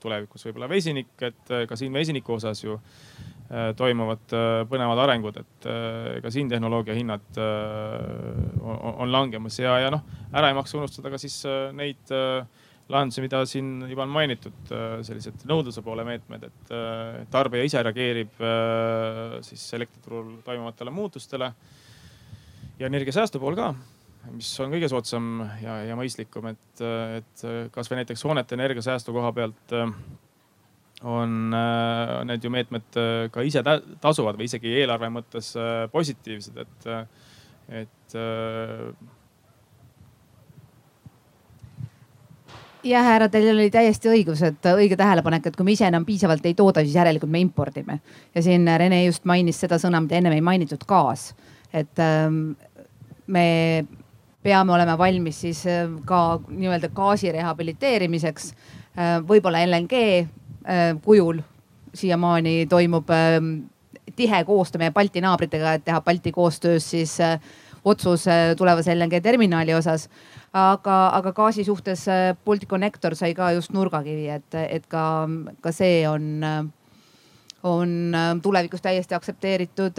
[0.00, 3.31] tulevikus võib-olla vesinik, et ka siin vesiniku osas ju Äh,
[3.76, 7.38] toimuvad äh, põnevad arengud, et äh, ka siin tehnoloogia hinnad
[8.62, 11.42] on langemas ja, ja noh, ära ei maksa unustada ka siis
[11.76, 12.12] neid
[12.92, 14.72] lahendusi, mida siin juba on mainitud,
[15.06, 16.72] sellised nõudluse poole meetmed, et
[17.32, 18.42] tarbija ise reageerib
[19.46, 21.52] siis elektriturul toimuvatele muutustele.
[22.78, 23.72] ja energiasäästu pool ka,
[24.32, 25.30] mis on kõige soodsam
[25.62, 26.84] ja, ja mõistlikum, et,
[27.18, 29.76] et kasvõi näiteks hoonete energiasäästu koha pealt
[31.04, 33.62] on äh, need ju meetmed äh, ka ise
[34.00, 36.86] tasuvad või isegi eelarve mõttes äh, positiivsed, et,
[37.82, 38.16] et.
[42.82, 46.46] jah, härra, teil oli täiesti õigus, et õige tähelepanek, et kui me ise enam piisavalt
[46.46, 48.00] ei tooda, siis järelikult me impordime.
[48.34, 51.32] ja siin Rene just mainis seda sõna, mida ennem ei mainitud, gaas.
[51.72, 52.52] et ähm,
[53.26, 53.86] me
[54.42, 55.64] peame olema valmis siis
[56.04, 58.54] ka nii-öelda gaasi rehabiliteerimiseks.
[59.26, 60.00] võib-olla LNG
[61.04, 61.40] kujul
[61.94, 63.54] siiamaani toimub ähm,
[64.16, 67.40] tihe koostöö meie Balti naabritega, et teha Balti koostöös siis äh,
[67.84, 70.08] otsus äh, tulevase LNG terminali osas.
[70.52, 72.06] aga, aga gaasi suhtes
[72.44, 75.28] Balticconnector sai ka just nurgakivi, et, et ka,
[75.60, 76.44] ka see on,
[77.62, 77.94] on
[78.42, 79.96] tulevikus täiesti aktsepteeritud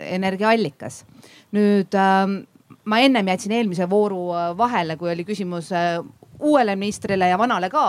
[0.00, 1.04] energiaallikas.
[1.52, 2.38] nüüd ähm,
[2.84, 5.68] ma ennem jätsin eelmise vooru vahele, kui oli küsimus
[6.40, 7.88] uuele ministrile ja vanale ka.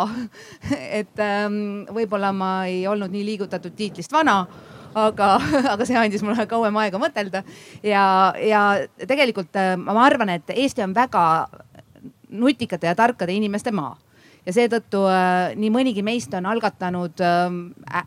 [1.02, 4.44] Et ähm, võib-olla ma ei olnud nii liigutatud tiitlist vana
[4.98, 5.30] aga,
[5.74, 7.44] aga see andis mulle kauem aega mõtelda.
[7.86, 8.64] Ja, ja
[9.08, 11.24] tegelikult äh, ma arvan, et Eesti on väga
[12.30, 13.96] nutikate ja tarkade inimeste maa.
[14.48, 17.58] Ja seetõttu äh, nii mõnigi meist on algatanud äh,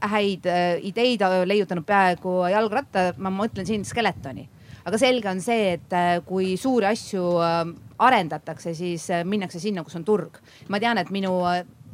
[0.09, 4.49] häid äh, ideid, leiutanud peaaegu jalgratta, ma mõtlen siin Skeletoni
[4.85, 7.61] aga selge on see, et äh, kui suuri asju äh,
[8.07, 10.41] arendatakse, siis äh, minnakse sinna, kus on turg.
[10.69, 11.35] ma tean, et minu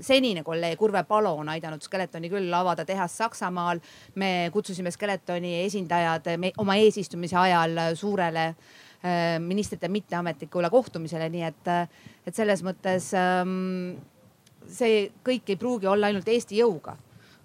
[0.01, 3.81] senine kolleeg Urve Palo on aidanud Skeletoni küll avada tehast Saksamaal.
[4.15, 8.53] me kutsusime Skeletoni esindajad me, oma eesistumise ajal suurele
[9.39, 11.69] ministrite mitteametlikule kohtumisele, nii et,
[12.27, 13.93] et selles mõttes ähm,
[14.67, 16.97] see kõik ei pruugi olla ainult Eesti jõuga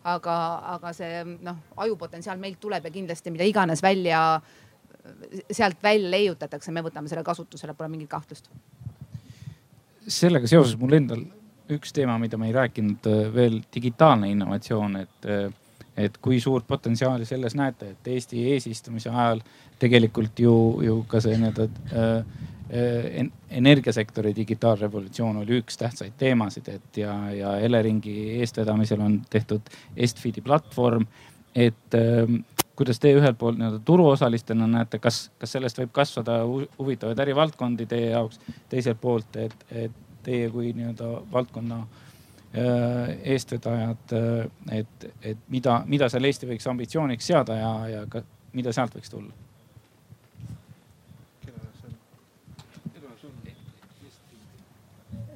[0.03, 0.35] aga,
[0.77, 4.41] aga see noh, ajupotentsiaal meilt tuleb ja kindlasti mida iganes välja
[5.51, 8.49] sealt välja leiutatakse, me võtame selle kasutusele, pole mingit kahtlust.
[10.07, 11.25] sellega seoses mul endal
[11.71, 15.27] üks teema, mida me ei rääkinud veel, digitaalne innovatsioon, et,
[15.97, 19.43] et kui suurt potentsiaali selles näete, et Eesti eesistumise ajal
[19.79, 20.55] tegelikult ju,
[20.85, 22.49] ju ka see nii-öelda äh,
[23.51, 31.07] energiasektori digitaalrevolutsioon oli üks tähtsaid teemasid, et ja, ja Eleringi eestvedamisel on tehtud Estfidi platvorm,
[31.55, 32.37] et äh,
[32.81, 38.09] kuidas te ühelt poolt nii-öelda turuosalistena näete, kas, kas sellest võib kasvada huvitavaid ärivaldkondi teie
[38.15, 38.39] jaoks?
[38.69, 46.09] teiselt poolt, et, et teie kui nii-öelda valdkonna äh, eestvedajad, äh, et, et mida, mida
[46.09, 48.23] seal Eesti võiks ambitsiooniks seada ja, ja ka,
[48.57, 49.50] mida sealt võiks tulla?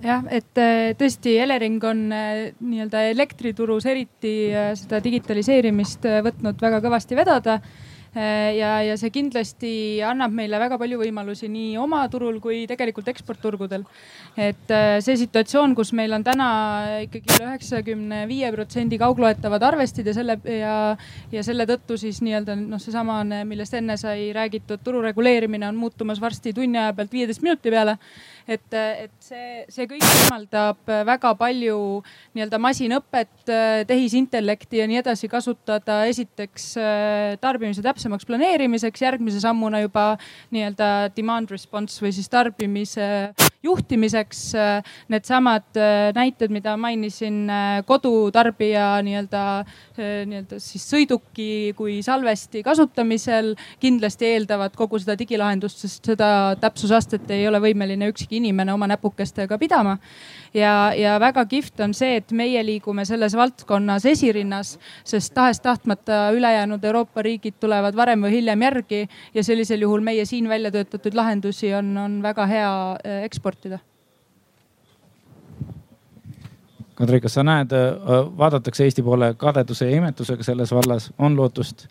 [0.06, 6.82] Jah, et äh, tõesti Elering on äh, nii-öelda elektriturus eriti äh, seda digitaliseerimist võtnud väga
[6.86, 7.60] kõvasti vedada
[8.16, 9.72] ja, ja see kindlasti
[10.06, 13.84] annab meile väga palju võimalusi nii oma turul kui tegelikult eksportturgudel.
[14.38, 14.72] et
[15.04, 16.48] see situatsioon, kus meil on täna
[17.06, 20.76] ikkagi üle üheksakümne viie protsendi kaugloetavad arvestid ja selle ja,
[21.32, 26.22] ja selle tõttu siis nii-öelda noh, seesama, millest enne sai räägitud, turu reguleerimine on muutumas
[26.22, 27.98] varsti tunni aja pealt viieteist minuti peale
[28.48, 31.78] et, et see, see kõik võimaldab väga palju
[32.38, 33.34] nii-öelda masinõpet,
[33.90, 40.06] tehisintellekti ja nii edasi kasutada esiteks äh, tarbimise täpsemaks planeerimiseks, järgmise sammuna juba
[40.56, 43.07] nii-öelda demand response või siis tarbimise
[43.66, 44.42] juhtimiseks.
[45.12, 49.44] Needsamad äh, näited, mida mainisin äh, kodutarbija nii-öelda,
[49.98, 56.30] nii-öelda siis sõiduki kui salvesti kasutamisel kindlasti eeldavad kogu seda digilahendust, sest seda
[56.62, 59.98] täpsusastet ei ole võimeline ükski inimene oma näpukestega pidama.
[60.54, 66.84] ja, ja väga kihvt on see, et meie liigume selles valdkonnas esirinnas, sest tahes-tahtmata ülejäänud
[66.84, 69.02] Euroopa riigid tulevad varem või hiljem järgi
[69.34, 73.24] ja sellisel juhul meie siin välja töötatud lahendusi on, on väga hea äh,
[73.56, 73.80] eksportida
[76.95, 81.88] Kadri, kas sa näed, äh, vaadatakse Eesti poole kadeduse ja imetlusega selles vallas, on lootust?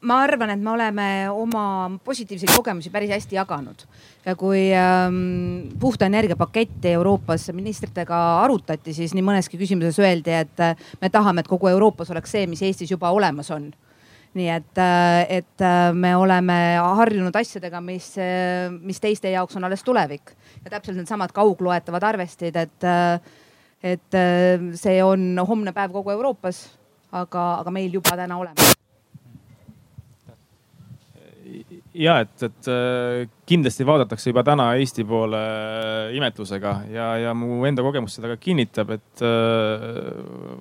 [0.00, 3.82] ma arvan, et me oleme oma positiivseid kogemusi päris hästi jaganud.
[4.24, 10.64] Ja kui ähm, puhta energia paketti Euroopas ministritega arutati, siis nii mõneski küsimuses öeldi, et
[10.64, 10.72] äh,
[11.02, 13.68] me tahame, et kogu Euroopas oleks see, mis Eestis juba olemas on.
[14.40, 18.14] Nii et, äh, et me oleme harjunud asjadega, mis,
[18.80, 20.32] mis teiste jaoks on alles tulevik
[20.64, 22.90] ja täpselt needsamad kaugloetavad arvestid, et,
[23.82, 24.20] et
[24.80, 26.66] see on homne päev kogu Euroopas,
[27.12, 28.76] aga, aga meil juba täna olemas.
[32.00, 37.64] Ja et, et äh, kindlasti vaadatakse juba täna Eesti poole äh, imetlusega ja, ja mu
[37.66, 39.84] enda kogemus seda ka kinnitab, et äh,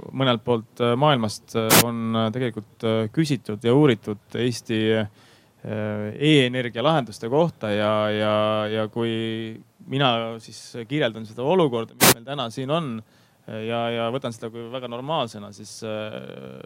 [0.09, 1.53] mõnelt poolt maailmast
[1.85, 4.81] on tegelikult küsitud ja uuritud Eesti
[5.59, 8.35] e-energia lahenduste kohta ja, ja,
[8.71, 9.11] ja kui
[9.89, 10.59] mina siis
[10.89, 12.91] kirjeldan seda olukorda, mis meil täna siin on
[13.49, 15.79] ja, ja võtan seda kui väga normaalsena, siis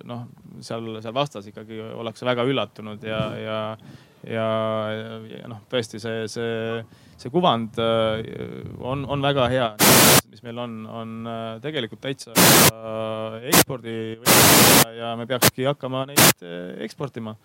[0.03, 0.25] noh,
[0.59, 3.59] seal, seal vastas ikkagi ollakse väga üllatunud ja, ja
[4.27, 4.47] ja,
[5.27, 6.83] ja noh, tõesti see, see,
[7.19, 8.23] see kuvand äh,
[8.79, 9.69] on, on väga hea.
[10.31, 12.33] mis meil on, on äh, tegelikult täitsa
[13.51, 16.47] ekspordivõimeline ja me peakski hakkama neid
[16.83, 17.35] eksportima.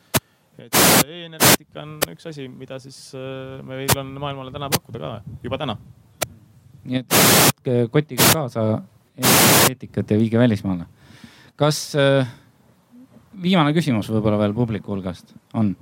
[0.59, 2.99] Et e-energeetika on üks asi, mida siis
[3.67, 5.79] meil on maailmale täna pakkuda ka juba täna.
[6.85, 8.69] nii et võtke kotiga kaasa
[9.19, 10.89] energeetikat ja viige välismaale.
[11.57, 11.83] kas
[13.43, 15.75] viimane küsimus võib-olla veel publiku hulgast on?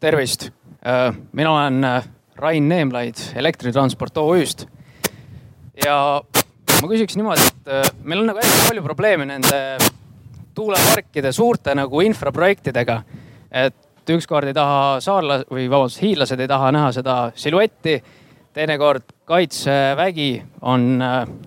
[0.00, 0.50] tervist,
[0.86, 2.04] äh, mina olen äh,
[2.38, 4.66] Rain Neemlaid Elektritransport OÜ-st.
[5.84, 5.96] ja
[6.78, 9.58] ma küsiks niimoodi, et äh, meil on nagu hästi palju probleeme nende
[10.58, 13.02] tuuleparkide suurte nagu infraprojektidega.
[13.52, 18.02] et ükskord ei taha saarla- või vabandust, hiidlased ei taha näha seda siluetti.
[18.52, 21.02] teinekord kaitsevägi on,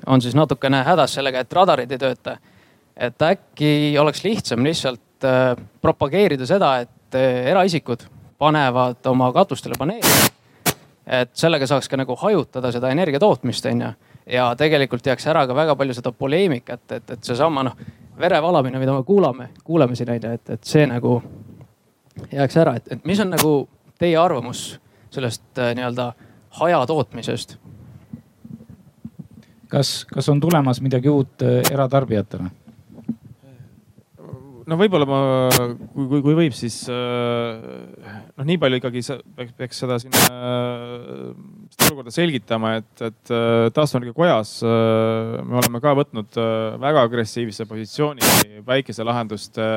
[0.08, 2.38] on siis natukene hädas sellega, et radarid ei tööta.
[2.98, 5.28] et äkki oleks lihtsam lihtsalt
[5.82, 7.16] propageerida seda, et
[7.52, 8.06] eraisikud
[8.38, 10.32] panevad oma katustele paneele.
[11.08, 13.92] et sellega saaks ka nagu hajutada seda energia tootmist, onju.
[14.26, 17.76] ja tegelikult jääks ära ka väga palju seda poleemikat, et, et seesama noh,
[18.22, 21.18] verevalamine, mida me kuulame, kuuleme siin onju, et, et see nagu
[22.32, 23.54] jääks ära, et, et mis on nagu
[24.02, 24.66] teie arvamus
[25.12, 26.12] sellest äh, nii-öelda
[26.62, 27.58] hajatootmisest?
[29.72, 32.50] kas, kas on tulemas midagi uut äh, eratarbijatele?
[34.68, 35.20] no võib-olla ma,
[35.94, 37.60] kui, kui, kui võib, siis äh,
[38.38, 39.04] noh, nii palju ikkagi
[39.36, 41.32] peaks, peaks seda siin äh,
[41.72, 46.40] seda olukorda selgitama, et, et äh, taastuvenergia kojas me oleme ka võtnud
[46.82, 49.68] väga agressiivse positsiooni päikeselahenduste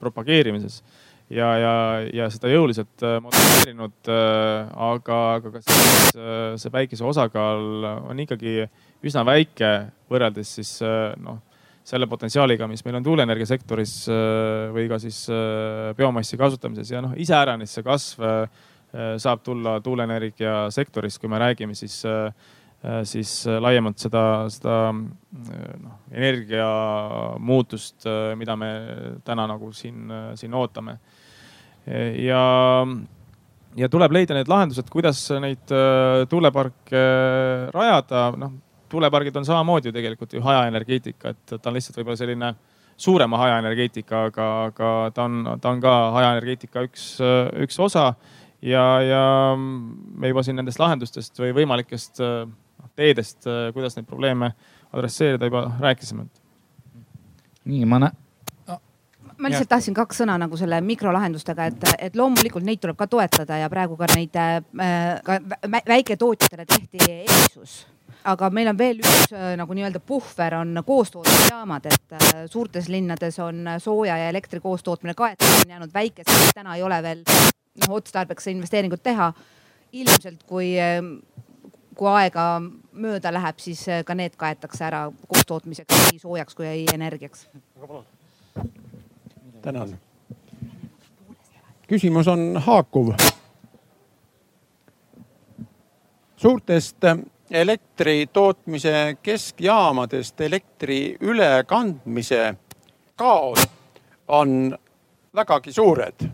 [0.00, 0.80] propageerimises
[1.34, 1.74] ja, ja,
[2.14, 3.98] ja seda jõuliselt modelleerinud.
[4.08, 6.14] aga, aga ka siis
[6.62, 8.62] see päikese osakaal on ikkagi
[9.04, 9.74] üsna väike
[10.10, 10.78] võrreldes siis
[11.20, 11.44] noh
[11.88, 13.92] selle potentsiaaliga, mis meil on tuuleenergia sektoris
[14.74, 15.22] või ka siis
[15.96, 18.26] biomassi kasutamises ja noh, iseäranis see kasv
[19.20, 22.32] saab tulla tuuleenergia sektoris, kui me räägime siis äh,
[22.84, 24.20] Äh, siis äh, laiemalt seda,
[24.54, 24.94] seda äh,
[25.82, 28.06] noh, energiamuutust,
[28.38, 28.68] mida me
[29.26, 30.06] täna nagu siin,
[30.38, 30.98] siin ootame.
[32.22, 32.86] ja,
[33.76, 35.72] ja tuleb leida need lahendused, kuidas neid
[36.28, 37.02] tuuleparke
[37.74, 38.52] rajada, noh
[38.92, 42.54] tuulepargid on samamoodi ju tegelikult ju hajaenergeetika, et ta on lihtsalt võib-olla selline
[42.96, 47.08] suurema hajaenergeetika, aga, aga ta on, ta on ka hajaenergeetika üks,
[47.64, 48.12] üks osa.
[48.62, 49.22] Ja, ja
[49.56, 52.22] me juba siin nendest lahendustest või võimalikest
[52.98, 54.52] teedest, äh, kuidas neid probleeme
[54.92, 56.26] adresseerida juba rääkisime.
[57.64, 58.16] nii, ma näen
[59.38, 63.60] ma lihtsalt tahtsin kaks sõna nagu selle mikrolahendustega, et, et loomulikult neid tuleb ka toetada
[63.60, 64.56] ja praegu ka neid äh,
[65.22, 65.38] ka
[65.86, 67.84] väiketootjatele tehti erisus.
[68.26, 73.62] Aga meil on veel üks äh, nagu nii-öelda puhver on koostootmisjaamad, et suurtes linnades on
[73.78, 77.22] sooja ja elektri koostootmine kaetud, on jäänud väikesed, täna ei ole veel
[77.80, 79.32] noh otstarbekas investeeringut teha.
[79.92, 80.74] ilmselt kui
[81.98, 82.42] kui aega
[82.92, 87.48] mööda läheb, siis ka need kaetakse ära koostootmiseks nii soojaks kui energiaks.
[89.62, 89.98] tänan.
[91.88, 93.14] küsimus on haakuv.
[96.36, 97.04] suurtest
[97.50, 102.54] elektri tootmise keskjaamadest elektri ülekandmise
[103.16, 103.58] kaod
[104.28, 104.78] on
[105.34, 106.28] vägagi suured.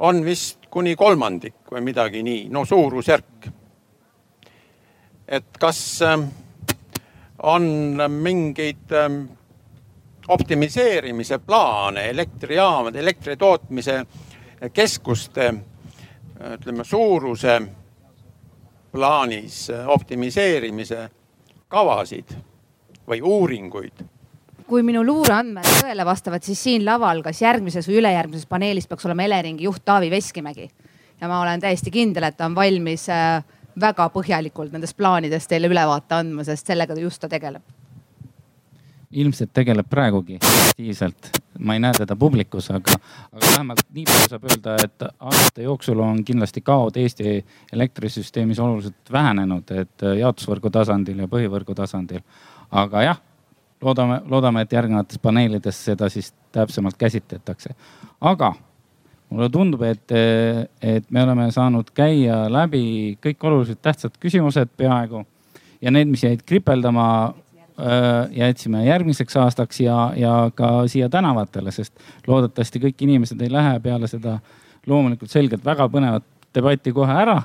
[0.00, 3.50] On vist kuni kolmandik või midagi nii, no suurusjärk
[5.30, 6.24] et kas ähm,
[7.42, 7.62] on
[8.10, 9.22] mingeid ähm,
[10.28, 14.04] optimiseerimise plaane elektrijaamade, elektri tootmise
[14.72, 15.54] keskuste
[16.54, 17.60] ütleme suuruse
[18.92, 21.08] plaanis optimiseerimise
[21.68, 22.34] kavasid
[23.08, 24.04] või uuringuid?
[24.70, 29.26] Kui minu luureandmed tõele vastavad, siis siin laval, kas järgmises või ülejärgmises paneelis peaks olema
[29.26, 30.70] Eleringi juht Taavi Veskimägi.
[31.20, 33.42] ja ma olen täiesti kindel, et ta on valmis äh,
[33.80, 37.62] väga põhjalikult nendest plaanidest teile ülevaate andma, sest sellega just ta tegeleb.
[39.10, 42.94] ilmselt tegeleb praegugi aktiivselt, ma ei näe teda publikus, aga,
[43.32, 49.10] aga vähemalt nii palju saab öelda, et aastate jooksul on kindlasti kaod Eesti elektrisüsteemis oluliselt
[49.12, 52.22] vähenenud, et jaotusvõrgu tasandil ja põhivõrgu tasandil.
[52.70, 53.20] aga jah,
[53.82, 57.74] loodame, loodame, et järgnevates paneelides seda siis täpsemalt käsitletakse.
[58.20, 58.54] aga
[59.30, 60.12] mulle tundub, et,
[60.82, 65.24] et me oleme saanud käia läbi kõik oluliselt tähtsad küsimused peaaegu
[65.80, 67.34] ja need, mis jäid kripeldama,
[67.78, 71.94] äh, jätsime järgmiseks aastaks ja, ja ka siia tänavatele, sest
[72.26, 74.38] loodetavasti kõik inimesed ei lähe peale seda
[74.86, 77.40] loomulikult selgelt väga põnevat debatti kohe ära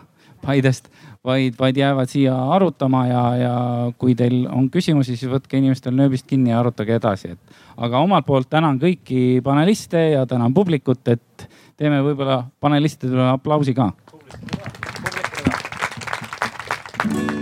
[0.46, 0.90] Paidest,
[1.26, 3.56] vaid, vaid jäävad siia arutama ja, ja
[3.98, 7.62] kui teil on küsimusi, siis võtke inimestel nööbist kinni ja arutage edasi, et.
[7.78, 11.48] aga omalt poolt tänan kõiki paneliste ja tänan publikut, et
[11.78, 13.92] teeme võib-olla panelistidele aplausi ka.
[14.12, 14.60] publikule
[17.24, 17.35] ka.